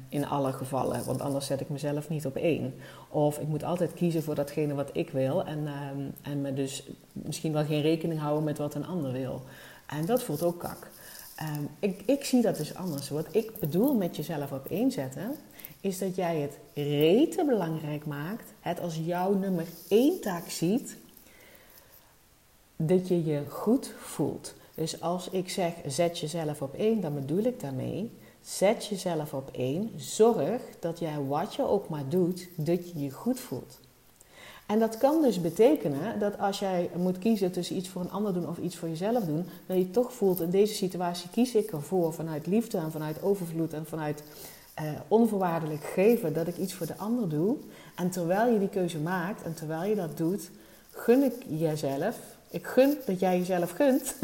In 0.09 0.27
alle 0.27 0.53
gevallen, 0.53 1.05
want 1.05 1.21
anders 1.21 1.47
zet 1.47 1.61
ik 1.61 1.69
mezelf 1.69 2.09
niet 2.09 2.27
op 2.27 2.37
één. 2.37 2.75
Of 3.09 3.39
ik 3.39 3.49
moet 3.49 3.65
altijd 3.65 3.95
kiezen 3.95 4.23
voor 4.23 4.35
datgene 4.35 4.75
wat 4.75 4.91
ik 4.93 5.11
wil 5.11 5.45
en, 5.45 5.59
um, 5.59 6.13
en 6.23 6.41
me 6.41 6.55
dus 6.55 6.87
misschien 7.13 7.53
wel 7.53 7.65
geen 7.65 7.83
rekening 7.83 8.21
houden 8.21 8.45
met 8.45 8.59
wat 8.59 8.75
een 8.75 8.87
ander 8.87 9.13
wil. 9.13 9.43
En 9.87 10.07
dat 10.07 10.23
voelt 10.23 10.43
ook 10.43 10.59
kak. 10.59 10.91
Ehm, 11.37 11.63
ik, 11.79 12.03
ik 12.07 12.25
zie 12.25 12.43
dat 12.43 12.57
dus 12.57 12.75
anders. 12.75 13.09
Wat 13.09 13.27
ik 13.31 13.59
bedoel 13.59 13.95
met 13.95 14.17
jezelf 14.17 14.53
op 14.53 14.67
één 14.67 14.91
zetten, 14.91 15.37
is 15.81 15.99
dat 15.99 16.15
jij 16.17 16.41
het 16.41 16.59
rete 16.75 17.45
belangrijk 17.45 18.07
maakt, 18.07 18.53
het 18.61 18.81
als 18.81 19.01
jouw 19.05 19.35
nummer 19.35 19.67
één 19.89 20.21
taak 20.21 20.49
ziet, 20.49 20.97
dat 22.77 23.09
je 23.09 23.25
je 23.25 23.43
goed 23.49 23.95
voelt. 23.99 24.55
Dus 24.75 25.01
als 25.01 25.31
ik 25.31 25.49
zeg 25.49 25.73
zet 25.87 26.19
jezelf 26.19 26.63
op 26.63 26.75
één, 26.75 27.01
dan 27.01 27.15
bedoel 27.15 27.45
ik 27.45 27.61
daarmee 27.61 28.11
zet 28.45 28.87
jezelf 28.87 29.33
op 29.33 29.51
één. 29.53 29.91
Zorg 29.97 30.63
dat 30.81 30.99
jij 30.99 31.19
wat 31.29 31.55
je 31.55 31.63
ook 31.63 31.89
maar 31.89 32.09
doet, 32.09 32.49
dat 32.57 32.91
je 32.91 32.99
je 32.99 33.11
goed 33.11 33.41
voelt. 33.41 33.79
En 34.67 34.79
dat 34.79 34.99
kan 34.99 35.23
dus 35.23 35.41
betekenen 35.41 36.19
dat 36.19 36.39
als 36.39 36.59
jij 36.59 36.91
moet 36.97 37.19
kiezen 37.19 37.53
tussen 37.53 37.77
iets 37.77 37.89
voor 37.89 38.03
een 38.03 38.11
ander 38.11 38.33
doen 38.33 38.49
of 38.49 38.59
iets 38.59 38.77
voor 38.77 38.89
jezelf 38.89 39.25
doen, 39.25 39.45
dat 39.67 39.77
je 39.77 39.91
toch 39.91 40.13
voelt 40.13 40.41
in 40.41 40.51
deze 40.51 40.75
situatie 40.75 41.31
kies 41.31 41.55
ik 41.55 41.73
ervoor 41.73 42.13
vanuit 42.13 42.47
liefde 42.47 42.79
en 42.79 42.91
vanuit 42.91 43.23
overvloed 43.23 43.73
en 43.73 43.87
vanuit 43.87 44.23
eh, 44.75 44.85
onvoorwaardelijk 45.09 45.85
geven 45.85 46.33
dat 46.33 46.47
ik 46.47 46.57
iets 46.57 46.75
voor 46.75 46.87
de 46.87 46.97
ander 46.97 47.29
doe. 47.29 47.57
En 47.95 48.11
terwijl 48.11 48.53
je 48.53 48.59
die 48.59 48.69
keuze 48.69 48.99
maakt 48.99 49.43
en 49.43 49.55
terwijl 49.55 49.89
je 49.89 49.95
dat 49.95 50.17
doet, 50.17 50.51
gun 50.91 51.23
ik 51.23 51.35
jezelf, 51.49 52.17
ik 52.51 52.67
gun 52.67 52.97
dat 53.07 53.21
jij 53.21 53.39
jezelf 53.39 53.71
gunt, 53.71 54.15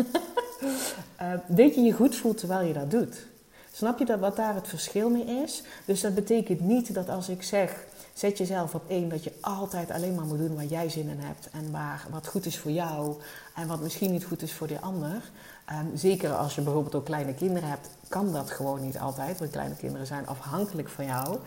uh, 1.22 1.32
dat 1.58 1.74
je 1.74 1.80
je 1.80 1.92
goed 1.92 2.16
voelt 2.16 2.38
terwijl 2.38 2.66
je 2.66 2.72
dat 2.72 2.90
doet. 2.90 3.28
Snap 3.80 3.98
je 3.98 4.04
dat 4.04 4.20
wat 4.20 4.36
daar 4.36 4.54
het 4.54 4.68
verschil 4.68 5.10
mee 5.10 5.24
is? 5.24 5.62
Dus 5.84 6.00
dat 6.00 6.14
betekent 6.14 6.60
niet 6.60 6.94
dat 6.94 7.08
als 7.08 7.28
ik 7.28 7.42
zeg 7.42 7.84
Zet 8.12 8.38
jezelf 8.38 8.74
op 8.74 8.82
één 8.88 9.08
dat 9.08 9.24
je 9.24 9.32
altijd 9.40 9.90
alleen 9.90 10.14
maar 10.14 10.24
moet 10.24 10.38
doen 10.38 10.54
waar 10.54 10.64
jij 10.64 10.88
zin 10.88 11.08
in 11.08 11.18
hebt. 11.18 11.48
En 11.50 11.70
waar, 11.70 12.06
wat 12.10 12.26
goed 12.26 12.46
is 12.46 12.58
voor 12.58 12.70
jou 12.70 13.16
en 13.54 13.66
wat 13.68 13.80
misschien 13.80 14.10
niet 14.10 14.24
goed 14.24 14.42
is 14.42 14.52
voor 14.52 14.66
de 14.66 14.80
ander. 14.80 15.30
Um, 15.72 15.96
zeker 15.96 16.32
als 16.32 16.54
je 16.54 16.60
bijvoorbeeld 16.60 16.94
ook 16.94 17.04
kleine 17.04 17.34
kinderen 17.34 17.68
hebt, 17.68 17.90
kan 18.08 18.32
dat 18.32 18.50
gewoon 18.50 18.82
niet 18.82 18.98
altijd. 18.98 19.38
Want 19.38 19.50
kleine 19.50 19.76
kinderen 19.76 20.06
zijn 20.06 20.26
afhankelijk 20.26 20.88
van 20.88 21.04
jou. 21.04 21.38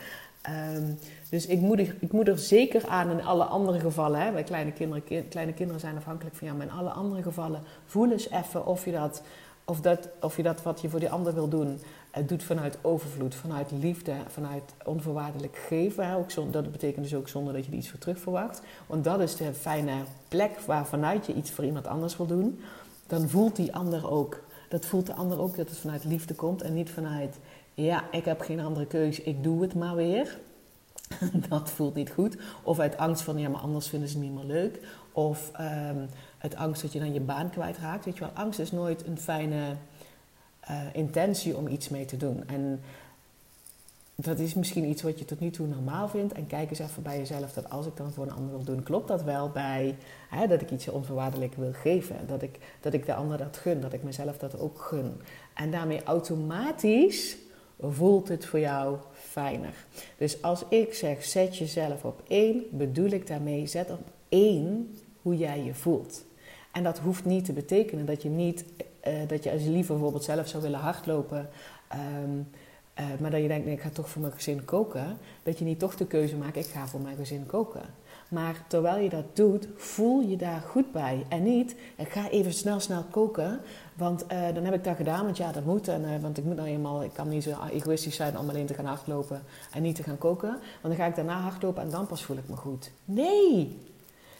Um, 0.75 0.99
dus 1.29 1.45
ik 1.45 1.59
moet, 1.59 1.79
er, 1.79 1.95
ik 1.99 2.27
er 2.27 2.39
zeker 2.39 2.87
aan 2.87 3.09
in 3.09 3.25
alle 3.25 3.43
andere 3.43 3.79
gevallen. 3.79 4.21
Hè, 4.21 4.31
bij 4.31 4.43
kleine 4.43 4.71
kinderen, 4.71 5.27
kleine 5.27 5.53
kinderen 5.53 5.81
zijn 5.81 5.97
afhankelijk 5.97 6.35
van 6.35 6.47
jou. 6.47 6.59
Maar 6.59 6.67
in 6.67 6.73
alle 6.73 6.89
andere 6.89 7.21
gevallen 7.21 7.61
voel 7.85 8.11
eens 8.11 8.29
even 8.29 8.65
of 8.65 8.85
je 8.85 8.91
dat, 8.91 9.21
of 9.65 9.81
dat, 9.81 10.09
of 10.21 10.37
je 10.37 10.43
dat 10.43 10.63
wat 10.63 10.81
je 10.81 10.89
voor 10.89 10.99
die 10.99 11.11
ander 11.11 11.33
wil 11.33 11.47
doen 11.47 11.79
het 12.13 12.29
doet 12.29 12.43
vanuit 12.43 12.77
overvloed, 12.81 13.35
vanuit 13.35 13.71
liefde, 13.71 14.13
vanuit 14.27 14.73
onvoorwaardelijk 14.85 15.57
geven. 15.67 16.13
Ook 16.13 16.31
zonder, 16.31 16.63
dat 16.63 16.71
betekent 16.71 17.03
dus 17.03 17.15
ook 17.15 17.27
zonder 17.27 17.53
dat 17.53 17.65
je 17.65 17.71
er 17.71 17.77
iets 17.77 17.89
voor 17.89 17.99
terug 17.99 18.19
verwacht. 18.19 18.61
Want 18.87 19.03
dat 19.03 19.19
is 19.19 19.35
de 19.35 19.53
fijne 19.53 19.93
plek 20.27 20.59
waar 20.59 20.85
vanuit 20.85 21.25
je 21.25 21.33
iets 21.33 21.51
voor 21.51 21.65
iemand 21.65 21.87
anders 21.87 22.17
wil 22.17 22.25
doen. 22.25 22.59
Dan 23.07 23.29
voelt 23.29 23.55
die 23.55 23.75
ander 23.75 24.09
ook. 24.11 24.43
Dat 24.69 24.85
voelt 24.85 25.05
de 25.05 25.13
ander 25.13 25.39
ook 25.39 25.55
dat 25.55 25.69
het 25.69 25.77
vanuit 25.77 26.03
liefde 26.03 26.33
komt 26.33 26.61
en 26.61 26.73
niet 26.73 26.89
vanuit, 26.89 27.39
ja, 27.73 28.03
ik 28.11 28.25
heb 28.25 28.41
geen 28.41 28.59
andere 28.59 28.85
keus, 28.85 29.21
ik 29.21 29.43
doe 29.43 29.61
het 29.61 29.73
maar 29.75 29.95
weer. 29.95 30.39
dat 31.49 31.69
voelt 31.69 31.95
niet 31.95 32.09
goed. 32.09 32.37
Of 32.63 32.79
uit 32.79 32.97
angst 32.97 33.23
van, 33.23 33.37
ja, 33.37 33.49
maar 33.49 33.61
anders 33.61 33.87
vinden 33.87 34.09
ze 34.09 34.17
het 34.17 34.23
niet 34.25 34.35
meer 34.35 34.45
leuk. 34.45 34.79
Of 35.11 35.51
um, 35.59 36.09
uit 36.37 36.55
angst 36.55 36.81
dat 36.81 36.93
je 36.93 36.99
dan 36.99 37.13
je 37.13 37.19
baan 37.19 37.49
kwijtraakt. 37.49 38.05
Weet 38.05 38.17
je 38.17 38.23
wel, 38.23 38.33
angst 38.33 38.59
is 38.59 38.71
nooit 38.71 39.05
een 39.05 39.17
fijne 39.17 39.75
uh, 40.69 40.81
intentie 40.93 41.57
om 41.57 41.67
iets 41.67 41.89
mee 41.89 42.05
te 42.05 42.17
doen. 42.17 42.43
En 42.47 42.81
dat 44.15 44.39
is 44.39 44.53
misschien 44.53 44.89
iets 44.89 45.01
wat 45.01 45.19
je 45.19 45.25
tot 45.25 45.39
nu 45.39 45.49
toe 45.49 45.67
normaal 45.67 46.07
vindt. 46.07 46.33
En 46.33 46.47
kijk 46.47 46.69
eens 46.69 46.79
even 46.79 47.03
bij 47.03 47.17
jezelf 47.17 47.53
dat 47.53 47.69
als 47.69 47.85
ik 47.85 47.97
dan 47.97 48.11
voor 48.11 48.23
een 48.23 48.33
ander 48.33 48.51
wil 48.51 48.63
doen, 48.63 48.83
klopt 48.83 49.07
dat 49.07 49.23
wel 49.23 49.49
bij 49.49 49.95
hè, 50.29 50.47
dat 50.47 50.61
ik 50.61 50.71
iets 50.71 50.87
onvoorwaardelijk 50.87 51.55
wil 51.55 51.73
geven. 51.73 52.15
Dat 52.27 52.41
ik, 52.41 52.59
dat 52.81 52.93
ik 52.93 53.05
de 53.05 53.13
ander 53.13 53.37
dat 53.37 53.57
gun, 53.57 53.81
dat 53.81 53.93
ik 53.93 54.03
mezelf 54.03 54.37
dat 54.37 54.59
ook 54.59 54.81
gun. 54.81 55.21
En 55.53 55.71
daarmee 55.71 56.03
automatisch 56.03 57.37
voelt 57.79 58.27
het 58.27 58.45
voor 58.45 58.59
jou 58.59 58.97
fijner. 59.13 59.73
Dus 60.17 60.41
als 60.41 60.63
ik 60.69 60.93
zeg 60.93 61.23
zet 61.23 61.57
jezelf 61.57 62.03
op 62.03 62.21
één, 62.27 62.63
bedoel 62.71 63.09
ik 63.09 63.27
daarmee 63.27 63.67
zet 63.67 63.91
op 63.91 64.01
één 64.29 64.97
hoe 65.21 65.37
jij 65.37 65.63
je 65.63 65.73
voelt. 65.73 66.23
En 66.71 66.83
dat 66.83 66.99
hoeft 66.99 67.25
niet 67.25 67.45
te 67.45 67.53
betekenen 67.53 68.05
dat 68.05 68.21
je 68.21 68.29
niet 68.29 68.65
uh, 69.07 69.13
dat 69.27 69.43
je 69.43 69.51
als 69.51 69.63
liever 69.63 69.93
bijvoorbeeld 69.93 70.23
zelf 70.23 70.47
zou 70.47 70.63
willen 70.63 70.79
hardlopen, 70.79 71.49
um, 72.23 72.47
uh, 72.99 73.05
maar 73.19 73.31
dat 73.31 73.41
je 73.41 73.47
denkt, 73.47 73.65
nee, 73.65 73.75
ik 73.75 73.81
ga 73.81 73.89
toch 73.89 74.09
voor 74.09 74.21
mijn 74.21 74.33
gezin 74.33 74.65
koken, 74.65 75.17
dat 75.43 75.59
je 75.59 75.65
niet 75.65 75.79
toch 75.79 75.95
de 75.95 76.05
keuze 76.05 76.35
maakt, 76.35 76.55
ik 76.55 76.65
ga 76.65 76.87
voor 76.87 77.01
mijn 77.01 77.15
gezin 77.15 77.45
koken. 77.45 77.81
Maar 78.29 78.63
terwijl 78.67 79.03
je 79.03 79.09
dat 79.09 79.35
doet, 79.35 79.67
voel 79.75 80.21
je 80.21 80.35
daar 80.35 80.61
goed 80.61 80.91
bij. 80.91 81.25
En 81.29 81.43
niet, 81.43 81.75
ik 81.95 82.09
ga 82.09 82.29
even 82.29 82.53
snel, 82.53 82.79
snel 82.79 83.03
koken, 83.11 83.59
want 83.93 84.23
uh, 84.31 84.53
dan 84.53 84.63
heb 84.63 84.73
ik 84.73 84.83
dat 84.83 84.95
gedaan, 84.95 85.23
want 85.23 85.37
ja, 85.37 85.51
dat 85.51 85.65
moet. 85.65 85.87
En, 85.87 86.21
want 86.21 86.37
ik 86.37 86.43
moet 86.43 86.55
nou 86.55 86.67
eenmaal, 86.67 87.03
ik 87.03 87.13
kan 87.13 87.29
niet 87.29 87.43
zo 87.43 87.51
egoïstisch 87.71 88.15
zijn 88.15 88.37
om 88.37 88.49
alleen 88.49 88.65
te 88.65 88.73
gaan 88.73 88.85
hardlopen 88.85 89.43
en 89.73 89.81
niet 89.81 89.95
te 89.95 90.03
gaan 90.03 90.17
koken. 90.17 90.49
Want 90.49 90.61
dan 90.81 90.95
ga 90.95 91.05
ik 91.05 91.15
daarna 91.15 91.39
hardlopen 91.39 91.83
en 91.83 91.89
dan 91.89 92.07
pas 92.07 92.23
voel 92.23 92.37
ik 92.37 92.49
me 92.49 92.55
goed. 92.55 92.91
Nee, 93.05 93.77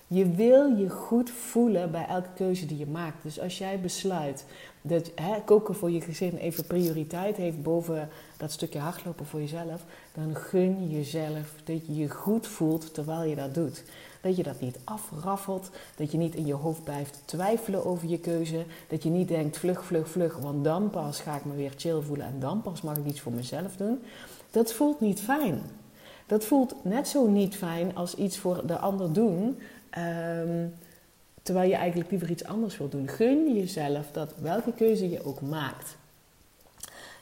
je 0.07 0.29
wil 0.29 0.77
je 0.77 0.89
goed 0.89 1.29
voelen 1.29 1.91
bij 1.91 2.05
elke 2.05 2.29
keuze 2.35 2.65
die 2.65 2.77
je 2.77 2.87
maakt. 2.87 3.23
Dus 3.23 3.39
als 3.39 3.57
jij 3.57 3.79
besluit 3.79 4.45
dat 4.81 5.11
hè, 5.15 5.41
koken 5.45 5.75
voor 5.75 5.91
je 5.91 6.01
gezin 6.01 6.37
even 6.37 6.65
prioriteit 6.65 7.35
heeft 7.35 7.63
boven 7.63 8.09
dat 8.37 8.51
stukje 8.51 8.79
hardlopen 8.79 9.25
voor 9.25 9.39
jezelf, 9.39 9.83
dan 10.13 10.35
gun 10.35 10.89
jezelf 10.89 11.53
dat 11.63 11.85
je 11.85 11.95
je 11.95 12.09
goed 12.09 12.47
voelt 12.47 12.93
terwijl 12.93 13.23
je 13.23 13.35
dat 13.35 13.53
doet. 13.53 13.83
Dat 14.21 14.35
je 14.35 14.43
dat 14.43 14.59
niet 14.61 14.79
afraffelt, 14.83 15.69
dat 15.95 16.11
je 16.11 16.17
niet 16.17 16.35
in 16.35 16.45
je 16.45 16.53
hoofd 16.53 16.83
blijft 16.83 17.21
twijfelen 17.25 17.85
over 17.85 18.07
je 18.07 18.19
keuze, 18.19 18.65
dat 18.87 19.03
je 19.03 19.09
niet 19.09 19.27
denkt 19.27 19.57
vlug, 19.57 19.85
vlug, 19.85 20.09
vlug, 20.09 20.37
want 20.37 20.63
dan 20.63 20.89
pas 20.89 21.19
ga 21.19 21.35
ik 21.35 21.45
me 21.45 21.55
weer 21.55 21.73
chill 21.77 22.01
voelen 22.01 22.25
en 22.25 22.39
dan 22.39 22.61
pas 22.61 22.81
mag 22.81 22.97
ik 22.97 23.05
iets 23.05 23.21
voor 23.21 23.31
mezelf 23.31 23.75
doen. 23.75 23.99
Dat 24.51 24.73
voelt 24.73 24.99
niet 24.99 25.19
fijn. 25.19 25.61
Dat 26.25 26.45
voelt 26.45 26.75
net 26.81 27.07
zo 27.07 27.27
niet 27.27 27.55
fijn 27.55 27.95
als 27.95 28.15
iets 28.15 28.37
voor 28.37 28.67
de 28.67 28.77
ander 28.77 29.13
doen 29.13 29.57
Um, 29.97 30.73
terwijl 31.43 31.69
je 31.69 31.75
eigenlijk 31.75 32.11
liever 32.11 32.29
iets 32.29 32.45
anders 32.45 32.77
wilt 32.77 32.91
doen. 32.91 33.07
Gun 33.07 33.55
jezelf 33.55 34.11
dat 34.11 34.33
welke 34.41 34.73
keuze 34.73 35.09
je 35.09 35.25
ook 35.25 35.41
maakt. 35.41 35.95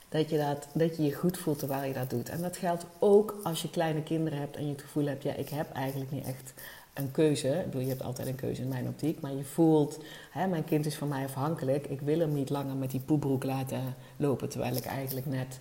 Dat 0.09 0.29
je, 0.29 0.37
dat, 0.37 0.67
dat 0.73 0.97
je 0.97 1.03
je 1.03 1.13
goed 1.13 1.37
voelt 1.37 1.59
terwijl 1.59 1.87
je 1.87 1.93
dat 1.93 2.09
doet. 2.09 2.29
En 2.29 2.41
dat 2.41 2.57
geldt 2.57 2.85
ook 2.99 3.39
als 3.43 3.61
je 3.61 3.69
kleine 3.69 4.03
kinderen 4.03 4.39
hebt 4.39 4.55
en 4.55 4.65
je 4.65 4.71
het 4.71 4.81
gevoel 4.81 5.05
hebt, 5.05 5.23
ja, 5.23 5.33
ik 5.33 5.49
heb 5.49 5.71
eigenlijk 5.73 6.11
niet 6.11 6.25
echt 6.25 6.53
een 6.93 7.11
keuze. 7.11 7.47
Ik 7.47 7.65
bedoel, 7.65 7.81
je 7.81 7.87
hebt 7.87 8.03
altijd 8.03 8.27
een 8.27 8.35
keuze 8.35 8.61
in 8.61 8.67
mijn 8.67 8.87
optiek, 8.87 9.19
maar 9.19 9.33
je 9.33 9.43
voelt, 9.43 9.99
hè, 10.31 10.47
mijn 10.47 10.63
kind 10.63 10.85
is 10.85 10.95
van 10.95 11.07
mij 11.07 11.23
afhankelijk. 11.23 11.87
Ik 11.87 12.01
wil 12.01 12.19
hem 12.19 12.33
niet 12.33 12.49
langer 12.49 12.75
met 12.75 12.91
die 12.91 12.99
poebroek 12.99 13.43
laten 13.43 13.95
lopen, 14.17 14.49
terwijl 14.49 14.75
ik 14.75 14.85
eigenlijk 14.85 15.25
net 15.25 15.59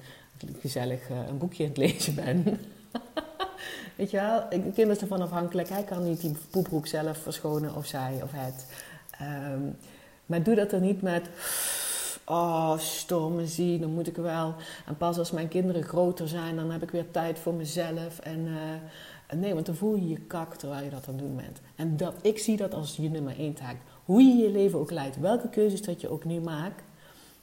gezellig 0.60 1.08
uh, 1.10 1.16
een 1.28 1.38
boekje 1.38 1.62
aan 1.62 1.68
het 1.68 1.78
lezen 1.78 2.14
ben. 2.14 2.44
Weet 3.96 4.10
je 4.10 4.16
wel, 4.16 4.44
een 4.50 4.72
kind 4.72 4.90
is 4.90 4.98
ervan 4.98 5.20
afhankelijk. 5.20 5.68
Hij 5.68 5.82
kan 5.82 6.04
niet 6.04 6.20
die 6.20 6.36
poeproek 6.50 6.86
zelf 6.86 7.18
verschonen 7.18 7.76
of 7.76 7.86
zij 7.86 8.20
of 8.22 8.30
het. 8.32 8.66
Um, 9.52 9.76
maar 10.26 10.42
doe 10.42 10.54
dat 10.54 10.72
er 10.72 10.80
niet 10.80 11.02
met... 11.02 11.28
Oh, 12.24 12.78
stormen 12.78 13.48
zie, 13.48 13.78
dan 13.78 13.90
moet 13.90 14.06
ik 14.06 14.16
wel. 14.16 14.54
En 14.86 14.96
pas 14.96 15.18
als 15.18 15.30
mijn 15.30 15.48
kinderen 15.48 15.82
groter 15.82 16.28
zijn, 16.28 16.56
dan 16.56 16.70
heb 16.70 16.82
ik 16.82 16.90
weer 16.90 17.10
tijd 17.10 17.38
voor 17.38 17.54
mezelf. 17.54 18.18
En 18.18 18.38
uh, 18.38 19.38
nee, 19.38 19.54
want 19.54 19.66
dan 19.66 19.74
voel 19.74 19.94
je 19.94 20.08
je 20.08 20.20
kak 20.20 20.54
terwijl 20.54 20.84
je 20.84 20.90
dat 20.90 21.08
aan 21.08 21.14
het 21.14 21.22
doen 21.22 21.36
bent. 21.36 21.60
En 21.76 21.96
dat, 21.96 22.14
ik 22.22 22.38
zie 22.38 22.56
dat 22.56 22.74
als 22.74 22.96
je 22.96 23.10
nummer 23.10 23.38
één 23.38 23.54
taak. 23.54 23.76
Hoe 24.04 24.22
je 24.22 24.36
je 24.36 24.50
leven 24.50 24.78
ook 24.78 24.90
leidt, 24.90 25.18
welke 25.18 25.48
keuzes 25.48 25.82
dat 25.82 26.00
je 26.00 26.10
ook 26.10 26.24
nu 26.24 26.40
maakt, 26.40 26.82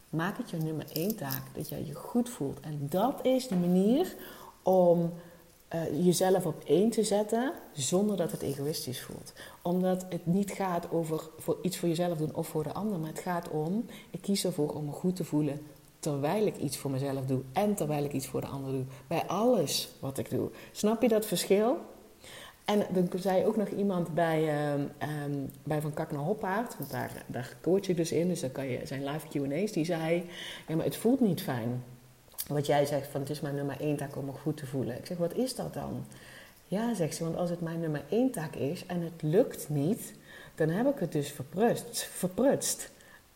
maak 0.09 0.37
het 0.37 0.49
je 0.49 0.57
nummer 0.57 0.85
één 0.93 1.15
taak. 1.15 1.41
Dat 1.53 1.69
jij 1.69 1.85
je 1.85 1.93
goed 1.93 2.29
voelt. 2.29 2.59
En 2.59 2.87
dat 2.89 3.19
is 3.25 3.47
de 3.47 3.55
manier 3.55 4.15
om 4.63 5.13
uh, 5.75 6.05
jezelf 6.05 6.45
op 6.45 6.63
één 6.65 6.89
te 6.89 7.03
zetten 7.03 7.53
zonder 7.73 8.17
dat 8.17 8.31
het 8.31 8.41
egoïstisch 8.41 9.01
voelt. 9.01 9.33
Omdat 9.61 10.05
het 10.09 10.25
niet 10.25 10.51
gaat 10.51 10.91
over 10.91 11.29
voor 11.37 11.57
iets 11.61 11.77
voor 11.77 11.89
jezelf 11.89 12.17
doen 12.17 12.35
of 12.35 12.47
voor 12.47 12.63
de 12.63 12.73
ander, 12.73 12.99
maar 12.99 13.09
het 13.09 13.19
gaat 13.19 13.49
om, 13.49 13.85
ik 14.09 14.21
kies 14.21 14.45
ervoor 14.45 14.69
om 14.69 14.85
me 14.85 14.91
goed 14.91 15.15
te 15.15 15.23
voelen 15.23 15.61
terwijl 15.99 16.45
ik 16.45 16.57
iets 16.57 16.77
voor 16.77 16.91
mezelf 16.91 17.25
doe 17.25 17.41
en 17.53 17.75
terwijl 17.75 18.03
ik 18.03 18.13
iets 18.13 18.27
voor 18.27 18.41
de 18.41 18.47
ander 18.47 18.71
doe. 18.71 18.83
Bij 19.07 19.23
alles 19.25 19.89
wat 19.99 20.17
ik 20.17 20.29
doe. 20.29 20.49
Snap 20.71 21.01
je 21.01 21.07
dat 21.07 21.25
verschil? 21.25 21.77
En 22.65 22.85
dan 22.93 23.09
zei 23.19 23.45
ook 23.45 23.55
nog 23.55 23.69
iemand 23.69 24.13
bij, 24.13 24.71
um, 24.73 24.91
um, 25.25 25.49
bij 25.63 25.81
Van 25.81 25.93
Kak 25.93 26.11
naar 26.11 26.21
Hoppaard, 26.21 26.77
want 26.77 26.91
daar, 26.91 27.23
daar 27.27 27.57
coach 27.61 27.81
dus 27.81 28.11
in, 28.11 28.27
dus 28.27 28.39
dan 28.39 28.51
kan 28.51 28.67
je 28.67 28.79
zijn 28.83 29.03
live 29.03 29.27
Q&A's, 29.27 29.71
die 29.71 29.85
zei, 29.85 30.25
ja 30.67 30.75
maar 30.75 30.85
het 30.85 30.95
voelt 30.95 31.19
niet 31.19 31.41
fijn 31.41 31.83
wat 32.47 32.65
jij 32.65 32.85
zegt 32.85 33.07
van 33.07 33.21
het 33.21 33.29
is 33.29 33.41
mijn 33.41 33.55
nummer 33.55 33.75
één 33.79 33.95
taak 33.95 34.15
om 34.15 34.25
me 34.25 34.31
goed 34.31 34.57
te 34.57 34.65
voelen. 34.65 34.97
Ik 34.97 35.05
zeg, 35.05 35.17
wat 35.17 35.33
is 35.33 35.55
dat 35.55 35.73
dan? 35.73 36.05
Ja, 36.67 36.93
zegt 36.93 37.15
ze, 37.15 37.23
want 37.23 37.35
als 37.35 37.49
het 37.49 37.61
mijn 37.61 37.79
nummer 37.79 38.03
één 38.09 38.31
taak 38.31 38.55
is 38.55 38.85
en 38.85 39.01
het 39.01 39.21
lukt 39.21 39.69
niet, 39.69 40.13
dan 40.55 40.69
heb 40.69 40.87
ik 40.87 40.99
het 40.99 41.11
dus 41.11 41.31
verprutst. 41.31 42.03
verprutst. 42.03 42.89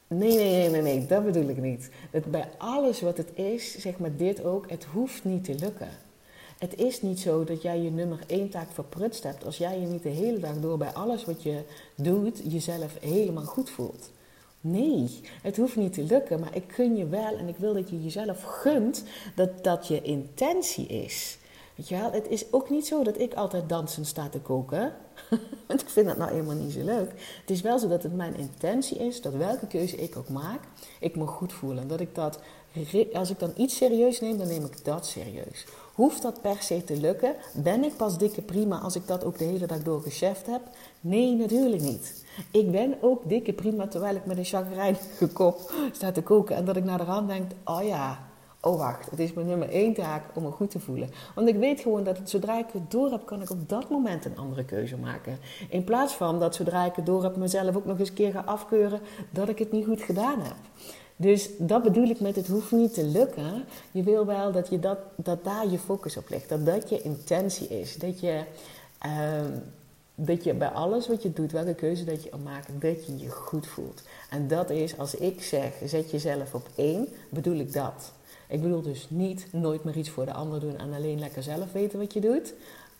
Nee, 0.07 0.35
nee, 0.35 0.51
nee, 0.51 0.69
nee, 0.69 0.81
nee, 0.81 1.05
dat 1.05 1.25
bedoel 1.25 1.49
ik 1.49 1.57
niet. 1.57 1.89
Dat 2.11 2.25
bij 2.25 2.49
alles 2.57 3.01
wat 3.01 3.17
het 3.17 3.29
is, 3.33 3.77
zeg 3.77 3.97
maar 3.97 4.15
dit 4.15 4.43
ook, 4.43 4.69
het 4.69 4.83
hoeft 4.83 5.23
niet 5.23 5.43
te 5.43 5.55
lukken. 5.59 5.89
Het 6.57 6.75
is 6.75 7.01
niet 7.01 7.19
zo 7.19 7.43
dat 7.43 7.61
jij 7.61 7.81
je 7.81 7.91
nummer 7.91 8.19
één 8.27 8.49
taak 8.49 8.71
verprutst 8.71 9.23
hebt 9.23 9.45
als 9.45 9.57
jij 9.57 9.79
je 9.79 9.87
niet 9.87 10.03
de 10.03 10.09
hele 10.09 10.39
dag 10.39 10.59
door 10.59 10.77
bij 10.77 10.91
alles 10.91 11.25
wat 11.25 11.43
je 11.43 11.61
doet 11.95 12.41
jezelf 12.43 12.97
helemaal 12.99 13.45
goed 13.45 13.69
voelt. 13.69 14.11
Nee, 14.61 15.19
het 15.41 15.57
hoeft 15.57 15.75
niet 15.75 15.93
te 15.93 16.03
lukken, 16.03 16.39
maar 16.39 16.55
ik 16.55 16.63
gun 16.67 16.95
je 16.95 17.07
wel 17.07 17.37
en 17.37 17.47
ik 17.47 17.57
wil 17.57 17.73
dat 17.73 17.89
je 17.89 18.03
jezelf 18.03 18.43
gunt 18.43 19.03
dat 19.35 19.63
dat 19.63 19.87
je 19.87 20.01
intentie 20.01 20.87
is. 20.87 21.37
Weet 21.75 21.89
je 21.89 21.97
wel, 21.97 22.11
het 22.11 22.27
is 22.27 22.53
ook 22.53 22.69
niet 22.69 22.87
zo 22.87 23.03
dat 23.03 23.19
ik 23.19 23.33
altijd 23.33 23.69
dansen 23.69 24.05
sta 24.05 24.29
te 24.29 24.39
koken. 24.39 24.93
Want 25.67 25.81
ik 25.85 25.89
vind 25.89 26.07
dat 26.07 26.17
nou 26.17 26.31
helemaal 26.31 26.55
niet 26.55 26.71
zo 26.71 26.83
leuk. 26.83 27.11
Het 27.41 27.49
is 27.49 27.61
wel 27.61 27.79
zo 27.79 27.87
dat 27.87 28.03
het 28.03 28.15
mijn 28.15 28.35
intentie 28.35 28.97
is 28.97 29.21
dat 29.21 29.33
welke 29.33 29.67
keuze 29.67 29.95
ik 29.95 30.17
ook 30.17 30.29
maak, 30.29 30.61
ik 30.99 31.15
me 31.15 31.25
goed 31.25 31.53
voel. 31.53 31.77
En 31.77 31.87
dat 31.87 31.99
ik 31.99 32.15
dat, 32.15 32.39
als 33.13 33.29
ik 33.29 33.39
dan 33.39 33.53
iets 33.55 33.75
serieus 33.75 34.19
neem, 34.19 34.37
dan 34.37 34.47
neem 34.47 34.65
ik 34.65 34.85
dat 34.85 35.05
serieus. 35.05 35.65
Hoeft 35.95 36.21
dat 36.21 36.41
per 36.41 36.57
se 36.59 36.83
te 36.83 36.97
lukken? 36.97 37.35
Ben 37.53 37.83
ik 37.83 37.95
pas 37.95 38.17
dikke 38.17 38.41
prima 38.41 38.77
als 38.77 38.95
ik 38.95 39.07
dat 39.07 39.23
ook 39.23 39.37
de 39.37 39.43
hele 39.43 39.65
dag 39.65 39.83
door 39.83 40.01
geschäft 40.01 40.45
heb? 40.45 40.61
Nee, 41.01 41.35
natuurlijk 41.35 41.81
niet. 41.81 42.25
Ik 42.51 42.71
ben 42.71 42.97
ook 43.01 43.29
dikke 43.29 43.53
prima 43.53 43.87
terwijl 43.87 44.15
ik 44.15 44.25
met 44.25 44.37
een 44.37 44.45
chagrijnige 44.45 45.27
kop 45.27 45.71
sta 45.91 46.11
te 46.11 46.21
koken. 46.21 46.55
En 46.55 46.65
dat 46.65 46.75
ik 46.75 46.83
naar 46.83 46.97
de 46.97 47.03
rand 47.03 47.27
denk, 47.27 47.51
oh 47.65 47.83
ja, 47.83 48.19
oh 48.61 48.77
wacht, 48.77 49.09
het 49.09 49.19
is 49.19 49.33
mijn 49.33 49.47
nummer 49.47 49.69
één 49.69 49.93
taak 49.93 50.23
om 50.33 50.43
me 50.43 50.51
goed 50.51 50.69
te 50.69 50.79
voelen. 50.79 51.09
Want 51.35 51.47
ik 51.47 51.55
weet 51.55 51.81
gewoon 51.81 52.03
dat 52.03 52.19
zodra 52.23 52.59
ik 52.59 52.69
het 52.73 52.91
door 52.91 53.11
heb, 53.11 53.25
kan 53.25 53.41
ik 53.41 53.49
op 53.49 53.69
dat 53.69 53.89
moment 53.89 54.25
een 54.25 54.37
andere 54.37 54.65
keuze 54.65 54.97
maken. 54.97 55.37
In 55.69 55.83
plaats 55.83 56.13
van 56.13 56.39
dat 56.39 56.55
zodra 56.55 56.85
ik 56.85 56.95
het 56.95 57.05
door 57.05 57.23
heb, 57.23 57.35
mezelf 57.35 57.75
ook 57.75 57.85
nog 57.85 57.99
eens 57.99 58.09
een 58.09 58.15
keer 58.15 58.31
ga 58.31 58.43
afkeuren 58.45 59.01
dat 59.29 59.49
ik 59.49 59.59
het 59.59 59.71
niet 59.71 59.85
goed 59.85 60.01
gedaan 60.01 60.39
heb. 60.39 60.55
Dus 61.21 61.49
dat 61.57 61.83
bedoel 61.83 62.09
ik 62.09 62.19
met 62.19 62.35
het 62.35 62.47
hoeft 62.47 62.71
niet 62.71 62.93
te 62.93 63.05
lukken. 63.05 63.65
Je 63.91 64.03
wil 64.03 64.25
wel 64.25 64.51
dat, 64.51 64.69
je 64.69 64.79
dat, 64.79 64.97
dat 65.15 65.43
daar 65.43 65.67
je 65.67 65.79
focus 65.79 66.17
op 66.17 66.29
ligt. 66.29 66.49
Dat 66.49 66.65
dat 66.65 66.89
je 66.89 67.01
intentie 67.01 67.67
is. 67.67 67.97
Dat 67.97 68.19
je, 68.19 68.43
uh, 69.05 69.41
dat 70.15 70.43
je 70.43 70.53
bij 70.53 70.67
alles 70.67 71.07
wat 71.07 71.23
je 71.23 71.33
doet, 71.33 71.51
welke 71.51 71.73
keuze 71.73 72.03
dat 72.03 72.23
je 72.23 72.31
maakt, 72.43 72.67
dat 72.79 73.05
je 73.05 73.17
je 73.17 73.29
goed 73.29 73.67
voelt. 73.67 74.01
En 74.29 74.47
dat 74.47 74.69
is 74.69 74.97
als 74.97 75.15
ik 75.15 75.43
zeg, 75.43 75.73
zet 75.85 76.11
jezelf 76.11 76.53
op 76.53 76.69
één, 76.75 77.07
bedoel 77.29 77.59
ik 77.59 77.73
dat. 77.73 78.11
Ik 78.47 78.61
bedoel 78.61 78.81
dus 78.81 79.07
niet 79.09 79.45
nooit 79.51 79.83
meer 79.83 79.97
iets 79.97 80.09
voor 80.09 80.25
de 80.25 80.33
ander 80.33 80.59
doen 80.59 80.77
en 80.77 80.93
alleen 80.93 81.19
lekker 81.19 81.43
zelf 81.43 81.71
weten 81.71 81.99
wat 81.99 82.13
je 82.13 82.21
doet. 82.21 82.53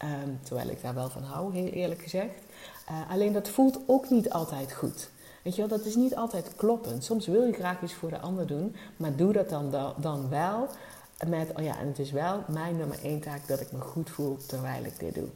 Um, 0.04 0.40
terwijl 0.44 0.70
ik 0.70 0.82
daar 0.82 0.94
wel 0.94 1.10
van 1.10 1.24
hou, 1.24 1.54
heel 1.54 1.68
eerlijk 1.68 2.02
gezegd. 2.02 2.34
Uh, 2.92 3.12
alleen 3.12 3.34
dat 3.34 3.50
voelt 3.50 3.80
ook 3.86 4.10
niet 4.10 4.30
altijd 4.30 4.74
goed. 4.74 5.10
Weet 5.44 5.56
je 5.56 5.68
wel, 5.68 5.78
dat 5.78 5.86
is 5.86 5.96
niet 5.96 6.16
altijd 6.16 6.56
kloppend. 6.56 7.04
Soms 7.04 7.28
wil 7.28 7.44
je 7.44 7.54
graag 7.54 7.82
iets 7.82 7.94
voor 7.94 8.10
de 8.10 8.20
ander 8.20 8.48
doen, 8.48 8.76
maar 8.98 9.16
doe 9.16 9.34
dat 9.34 9.50
dan, 9.50 9.94
dan 9.98 10.30
wel 10.30 10.68
met, 11.28 11.52
oh 11.58 11.64
ja, 11.64 11.80
en 11.80 11.88
het 11.88 12.00
is 12.00 12.12
wel 12.12 12.44
mijn 12.48 12.78
nummer 12.78 12.98
één 13.04 13.20
taak 13.20 13.48
dat 13.48 13.60
ik 13.60 13.72
me 13.72 13.80
goed 13.80 14.10
voel 14.10 14.38
terwijl 14.48 14.84
ik 14.84 15.00
dit 15.00 15.16
doe. 15.16 15.28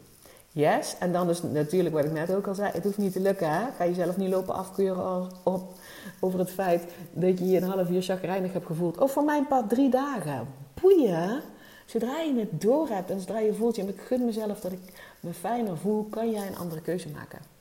Yes, 0.52 0.96
en 1.00 1.12
dan 1.12 1.30
is 1.30 1.42
natuurlijk 1.44 1.96
wat 1.96 2.06
ik 2.06 2.12
net 2.12 2.34
ook 2.34 2.48
al 2.48 2.56
zei, 2.56 2.72
het 2.72 2.84
hoeft 2.84 2.98
niet 2.98 3.14
te 3.14 3.20
lukken. 3.20 3.52
Hè? 3.52 3.72
Ga 3.78 3.86
jezelf 3.86 4.18
niet 4.18 4.30
lopen 4.30 4.56
afkeuren 4.56 5.32
op, 5.44 5.74
over 6.20 6.40
het 6.40 6.52
feit 6.52 6.84
dat 7.12 7.40
je 7.40 7.46
je 7.46 7.58
een 7.58 7.70
half 7.70 7.90
uur 7.90 8.02
chagrijnig 8.02 8.54
hebt 8.54 8.66
gevoeld. 8.66 8.98
Of 8.98 9.12
voor 9.12 9.24
mijn 9.24 9.48
part 9.48 9.70
drie 9.70 9.90
dagen. 9.90 10.48
Boeien. 10.82 11.42
Zodra 11.86 12.20
je 12.20 12.40
het 12.40 12.62
door 12.62 12.88
hebt 12.88 13.10
en 13.10 13.20
zodra 13.20 13.40
je 13.40 13.54
voelt, 13.54 13.76
ja, 13.76 13.84
ik 13.84 14.02
gun 14.02 14.26
mezelf 14.26 14.60
dat 14.60 14.72
ik 14.72 14.80
me 15.20 15.34
fijner 15.34 15.78
voel, 15.78 16.04
kan 16.04 16.32
jij 16.32 16.48
een 16.48 16.58
andere 16.58 16.82
keuze 16.82 17.10
maken. 17.10 17.55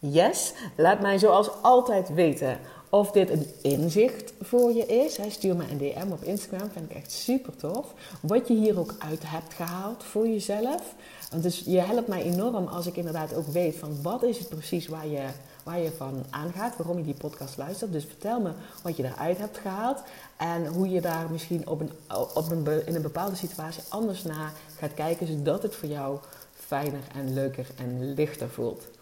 Yes, 0.00 0.52
laat 0.76 1.00
mij 1.00 1.18
zoals 1.18 1.50
altijd 1.62 2.14
weten 2.14 2.58
of 2.88 3.10
dit 3.10 3.30
een 3.30 3.46
inzicht 3.62 4.32
voor 4.40 4.72
je 4.72 4.86
is. 4.86 5.16
Hij 5.16 5.30
stuur 5.30 5.56
me 5.56 5.64
een 5.70 5.78
DM 5.78 6.12
op 6.12 6.22
Instagram, 6.22 6.70
vind 6.70 6.90
ik 6.90 6.96
echt 6.96 7.12
super 7.12 7.56
tof. 7.56 7.94
Wat 8.20 8.48
je 8.48 8.54
hier 8.54 8.78
ook 8.78 8.94
uit 8.98 9.22
hebt 9.26 9.54
gehaald 9.54 10.04
voor 10.04 10.28
jezelf. 10.28 10.94
Want 11.30 11.42
dus 11.42 11.62
je 11.66 11.80
helpt 11.80 12.08
mij 12.08 12.22
enorm 12.22 12.66
als 12.66 12.86
ik 12.86 12.96
inderdaad 12.96 13.34
ook 13.34 13.46
weet 13.46 13.76
van 13.76 14.02
wat 14.02 14.22
is 14.22 14.38
het 14.38 14.48
precies 14.48 14.88
waar 14.88 15.06
je, 15.06 15.26
waar 15.62 15.78
je 15.78 15.90
van 15.96 16.24
aangaat, 16.30 16.76
waarom 16.76 16.98
je 16.98 17.04
die 17.04 17.14
podcast 17.14 17.56
luistert. 17.56 17.92
Dus 17.92 18.04
vertel 18.04 18.40
me 18.40 18.50
wat 18.82 18.96
je 18.96 19.02
daaruit 19.02 19.38
hebt 19.38 19.58
gehaald 19.58 20.02
en 20.36 20.66
hoe 20.66 20.90
je 20.90 21.00
daar 21.00 21.30
misschien 21.30 21.68
op 21.68 21.80
een, 21.80 21.90
op 22.34 22.50
een, 22.50 22.86
in 22.86 22.94
een 22.94 23.02
bepaalde 23.02 23.36
situatie 23.36 23.82
anders 23.88 24.22
naar 24.22 24.52
gaat 24.76 24.94
kijken, 24.94 25.26
zodat 25.26 25.62
het 25.62 25.74
voor 25.74 25.88
jou 25.88 26.18
fijner 26.54 27.02
en 27.14 27.32
leuker 27.32 27.66
en 27.76 28.14
lichter 28.14 28.48
voelt. 28.48 28.97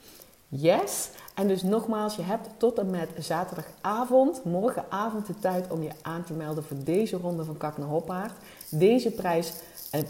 Yes. 0.48 1.10
En 1.34 1.48
dus 1.48 1.62
nogmaals, 1.62 2.16
je 2.16 2.22
hebt 2.22 2.48
tot 2.56 2.78
en 2.78 2.90
met 2.90 3.08
zaterdagavond, 3.18 4.44
morgenavond 4.44 5.26
de 5.26 5.38
tijd 5.38 5.70
om 5.70 5.82
je 5.82 5.90
aan 6.02 6.24
te 6.24 6.32
melden 6.32 6.64
voor 6.64 6.76
deze 6.84 7.16
ronde 7.16 7.44
van 7.44 7.56
Kak 7.56 7.78
naar 7.78 7.88
Hoppaard. 7.88 8.32
Deze 8.70 9.10
prijs, 9.10 9.52
eh, 9.90 10.00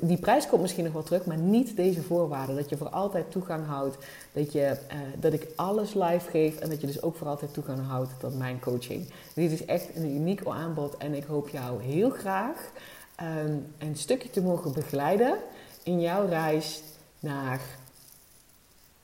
die 0.00 0.16
prijs 0.16 0.46
komt 0.46 0.62
misschien 0.62 0.84
nog 0.84 0.92
wel 0.92 1.02
terug, 1.02 1.24
maar 1.24 1.36
niet 1.36 1.76
deze 1.76 2.02
voorwaarden. 2.02 2.56
Dat 2.56 2.68
je 2.68 2.76
voor 2.76 2.88
altijd 2.88 3.30
toegang 3.30 3.66
houdt, 3.66 3.96
dat, 4.32 4.52
je, 4.52 4.64
eh, 4.64 4.98
dat 5.18 5.32
ik 5.32 5.48
alles 5.56 5.94
live 5.94 6.30
geef 6.30 6.58
en 6.58 6.70
dat 6.70 6.80
je 6.80 6.86
dus 6.86 7.02
ook 7.02 7.16
voor 7.16 7.28
altijd 7.28 7.54
toegang 7.54 7.86
houdt 7.86 8.20
tot 8.20 8.38
mijn 8.38 8.60
coaching. 8.60 9.08
Dit 9.34 9.50
is 9.50 9.64
echt 9.64 9.96
een 9.96 10.14
uniek 10.14 10.46
aanbod 10.46 10.96
en 10.96 11.14
ik 11.14 11.24
hoop 11.24 11.48
jou 11.48 11.82
heel 11.82 12.10
graag 12.10 12.70
ehm, 13.14 13.56
een 13.78 13.96
stukje 13.96 14.30
te 14.30 14.42
mogen 14.42 14.72
begeleiden 14.72 15.36
in 15.82 16.00
jouw 16.00 16.26
reis 16.26 16.82
naar 17.20 17.60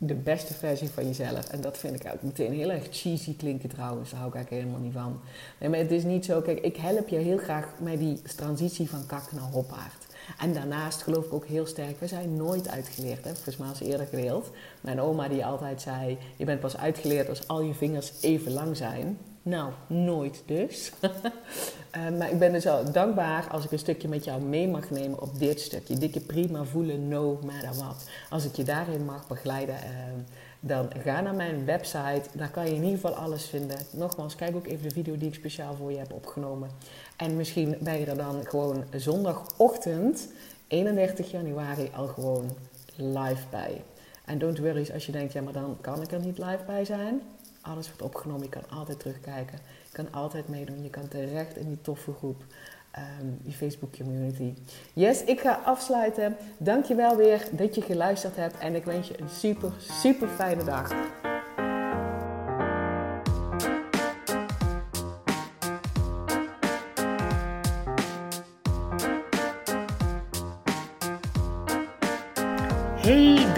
de 0.03 0.15
beste 0.15 0.55
versie 0.55 0.89
van 0.89 1.07
jezelf. 1.07 1.49
En 1.49 1.61
dat 1.61 1.79
vind 1.79 2.05
ik 2.05 2.13
ook 2.13 2.23
meteen 2.23 2.53
heel 2.53 2.71
erg 2.71 2.87
cheesy 2.91 3.37
klinken 3.37 3.69
trouwens. 3.69 4.11
Daar 4.11 4.19
hou 4.19 4.31
ik 4.31 4.37
eigenlijk 4.37 4.65
helemaal 4.65 4.87
niet 4.87 4.97
van. 4.97 5.21
Nee, 5.59 5.69
maar 5.69 5.79
het 5.79 5.91
is 5.91 6.05
niet 6.05 6.25
zo. 6.25 6.41
Kijk, 6.41 6.61
ik 6.61 6.77
help 6.77 7.09
je 7.09 7.17
heel 7.17 7.39
graag 7.39 7.69
met 7.79 7.99
die 7.99 8.23
transitie 8.37 8.91
van 8.91 9.07
kak 9.07 9.33
naar 9.33 9.51
hoppaard. 9.51 10.07
En 10.39 10.53
daarnaast 10.53 11.03
geloof 11.03 11.25
ik 11.25 11.33
ook 11.33 11.47
heel 11.47 11.67
sterk, 11.67 12.01
we 12.01 12.07
zijn 12.07 12.37
nooit 12.37 12.69
uitgeleerd. 12.69 13.25
Hè? 13.25 13.35
Volgens 13.35 13.57
mij 13.57 13.71
is 13.71 13.81
eerder 13.81 14.07
gedeeld. 14.07 14.51
Mijn 14.81 15.01
oma 15.01 15.29
die 15.29 15.45
altijd 15.45 15.81
zei, 15.81 16.19
je 16.37 16.45
bent 16.45 16.61
pas 16.61 16.77
uitgeleerd 16.77 17.29
als 17.29 17.49
al 17.49 17.63
je 17.63 17.75
vingers 17.75 18.13
even 18.21 18.53
lang 18.53 18.77
zijn. 18.77 19.19
Nou, 19.42 19.72
nooit 19.87 20.42
dus. 20.46 20.92
uh, 21.00 21.11
maar 22.18 22.31
ik 22.31 22.38
ben 22.38 22.53
dus 22.53 22.66
al 22.66 22.92
dankbaar 22.92 23.48
als 23.50 23.64
ik 23.64 23.72
een 23.72 23.79
stukje 23.79 24.09
met 24.09 24.24
jou 24.24 24.42
mee 24.42 24.68
mag 24.68 24.90
nemen 24.90 25.22
op 25.22 25.38
dit 25.38 25.61
stukje. 25.61 25.98
Dikke 25.98 26.20
prima 26.20 26.64
voelen, 26.64 27.09
no 27.09 27.38
matter 27.44 27.74
what. 27.74 28.09
Als 28.31 28.44
ik 28.44 28.55
je 28.55 28.62
daarin 28.62 29.05
mag 29.05 29.26
begeleiden, 29.26 29.74
uh, 29.74 29.81
dan 30.61 30.90
ga 31.05 31.20
naar 31.20 31.35
mijn 31.35 31.64
website. 31.64 32.22
Daar 32.33 32.50
kan 32.50 32.64
je 32.64 32.74
in 32.74 32.83
ieder 32.83 32.98
geval 32.98 33.14
alles 33.14 33.46
vinden. 33.46 33.76
Nogmaals, 33.90 34.35
kijk 34.35 34.57
ook 34.57 34.66
even 34.66 34.88
de 34.88 34.94
video 34.94 35.16
die 35.16 35.29
ik 35.29 35.35
speciaal 35.35 35.74
voor 35.74 35.92
je 35.92 35.98
heb 35.98 36.12
opgenomen. 36.12 36.70
En 37.16 37.37
misschien 37.37 37.76
ben 37.81 37.98
je 37.98 38.07
er 38.07 38.16
dan 38.16 38.46
gewoon 38.46 38.85
zondagochtend, 38.96 40.29
31 40.66 41.31
januari, 41.31 41.90
al 41.96 42.07
gewoon 42.07 42.50
live 42.96 43.44
bij. 43.50 43.83
En 44.24 44.38
don't 44.38 44.59
worry 44.59 44.90
als 44.92 45.07
je 45.07 45.12
denkt, 45.12 45.33
ja 45.33 45.42
maar 45.42 45.53
dan 45.53 45.76
kan 45.81 46.03
ik 46.03 46.12
er 46.12 46.20
niet 46.20 46.38
live 46.38 46.64
bij 46.66 46.85
zijn 46.85 47.22
alles 47.61 47.87
wordt 47.87 48.03
opgenomen. 48.03 48.42
Je 48.42 48.49
kan 48.49 48.79
altijd 48.79 49.01
terugkijken. 49.01 49.59
Je 49.90 49.92
kan 49.92 50.12
altijd 50.12 50.49
meedoen. 50.49 50.83
Je 50.83 50.90
kan 50.90 51.09
terecht 51.09 51.57
in 51.57 51.68
die 51.68 51.81
toffe 51.81 52.12
groep. 52.12 52.44
Um, 52.99 53.38
die 53.42 53.55
Facebook 53.55 53.96
community. 53.96 54.55
Yes, 54.92 55.25
ik 55.25 55.40
ga 55.40 55.61
afsluiten. 55.64 56.37
Dankjewel 56.59 57.16
weer 57.16 57.49
dat 57.53 57.75
je 57.75 57.83
geluisterd 57.83 58.37
hebt. 58.37 58.59
En 58.59 58.75
ik 58.75 58.85
wens 58.85 59.09
je 59.09 59.20
een 59.20 59.29
super, 59.29 59.73
super 59.79 60.29
fijne 60.29 60.64
dag. 60.64 60.92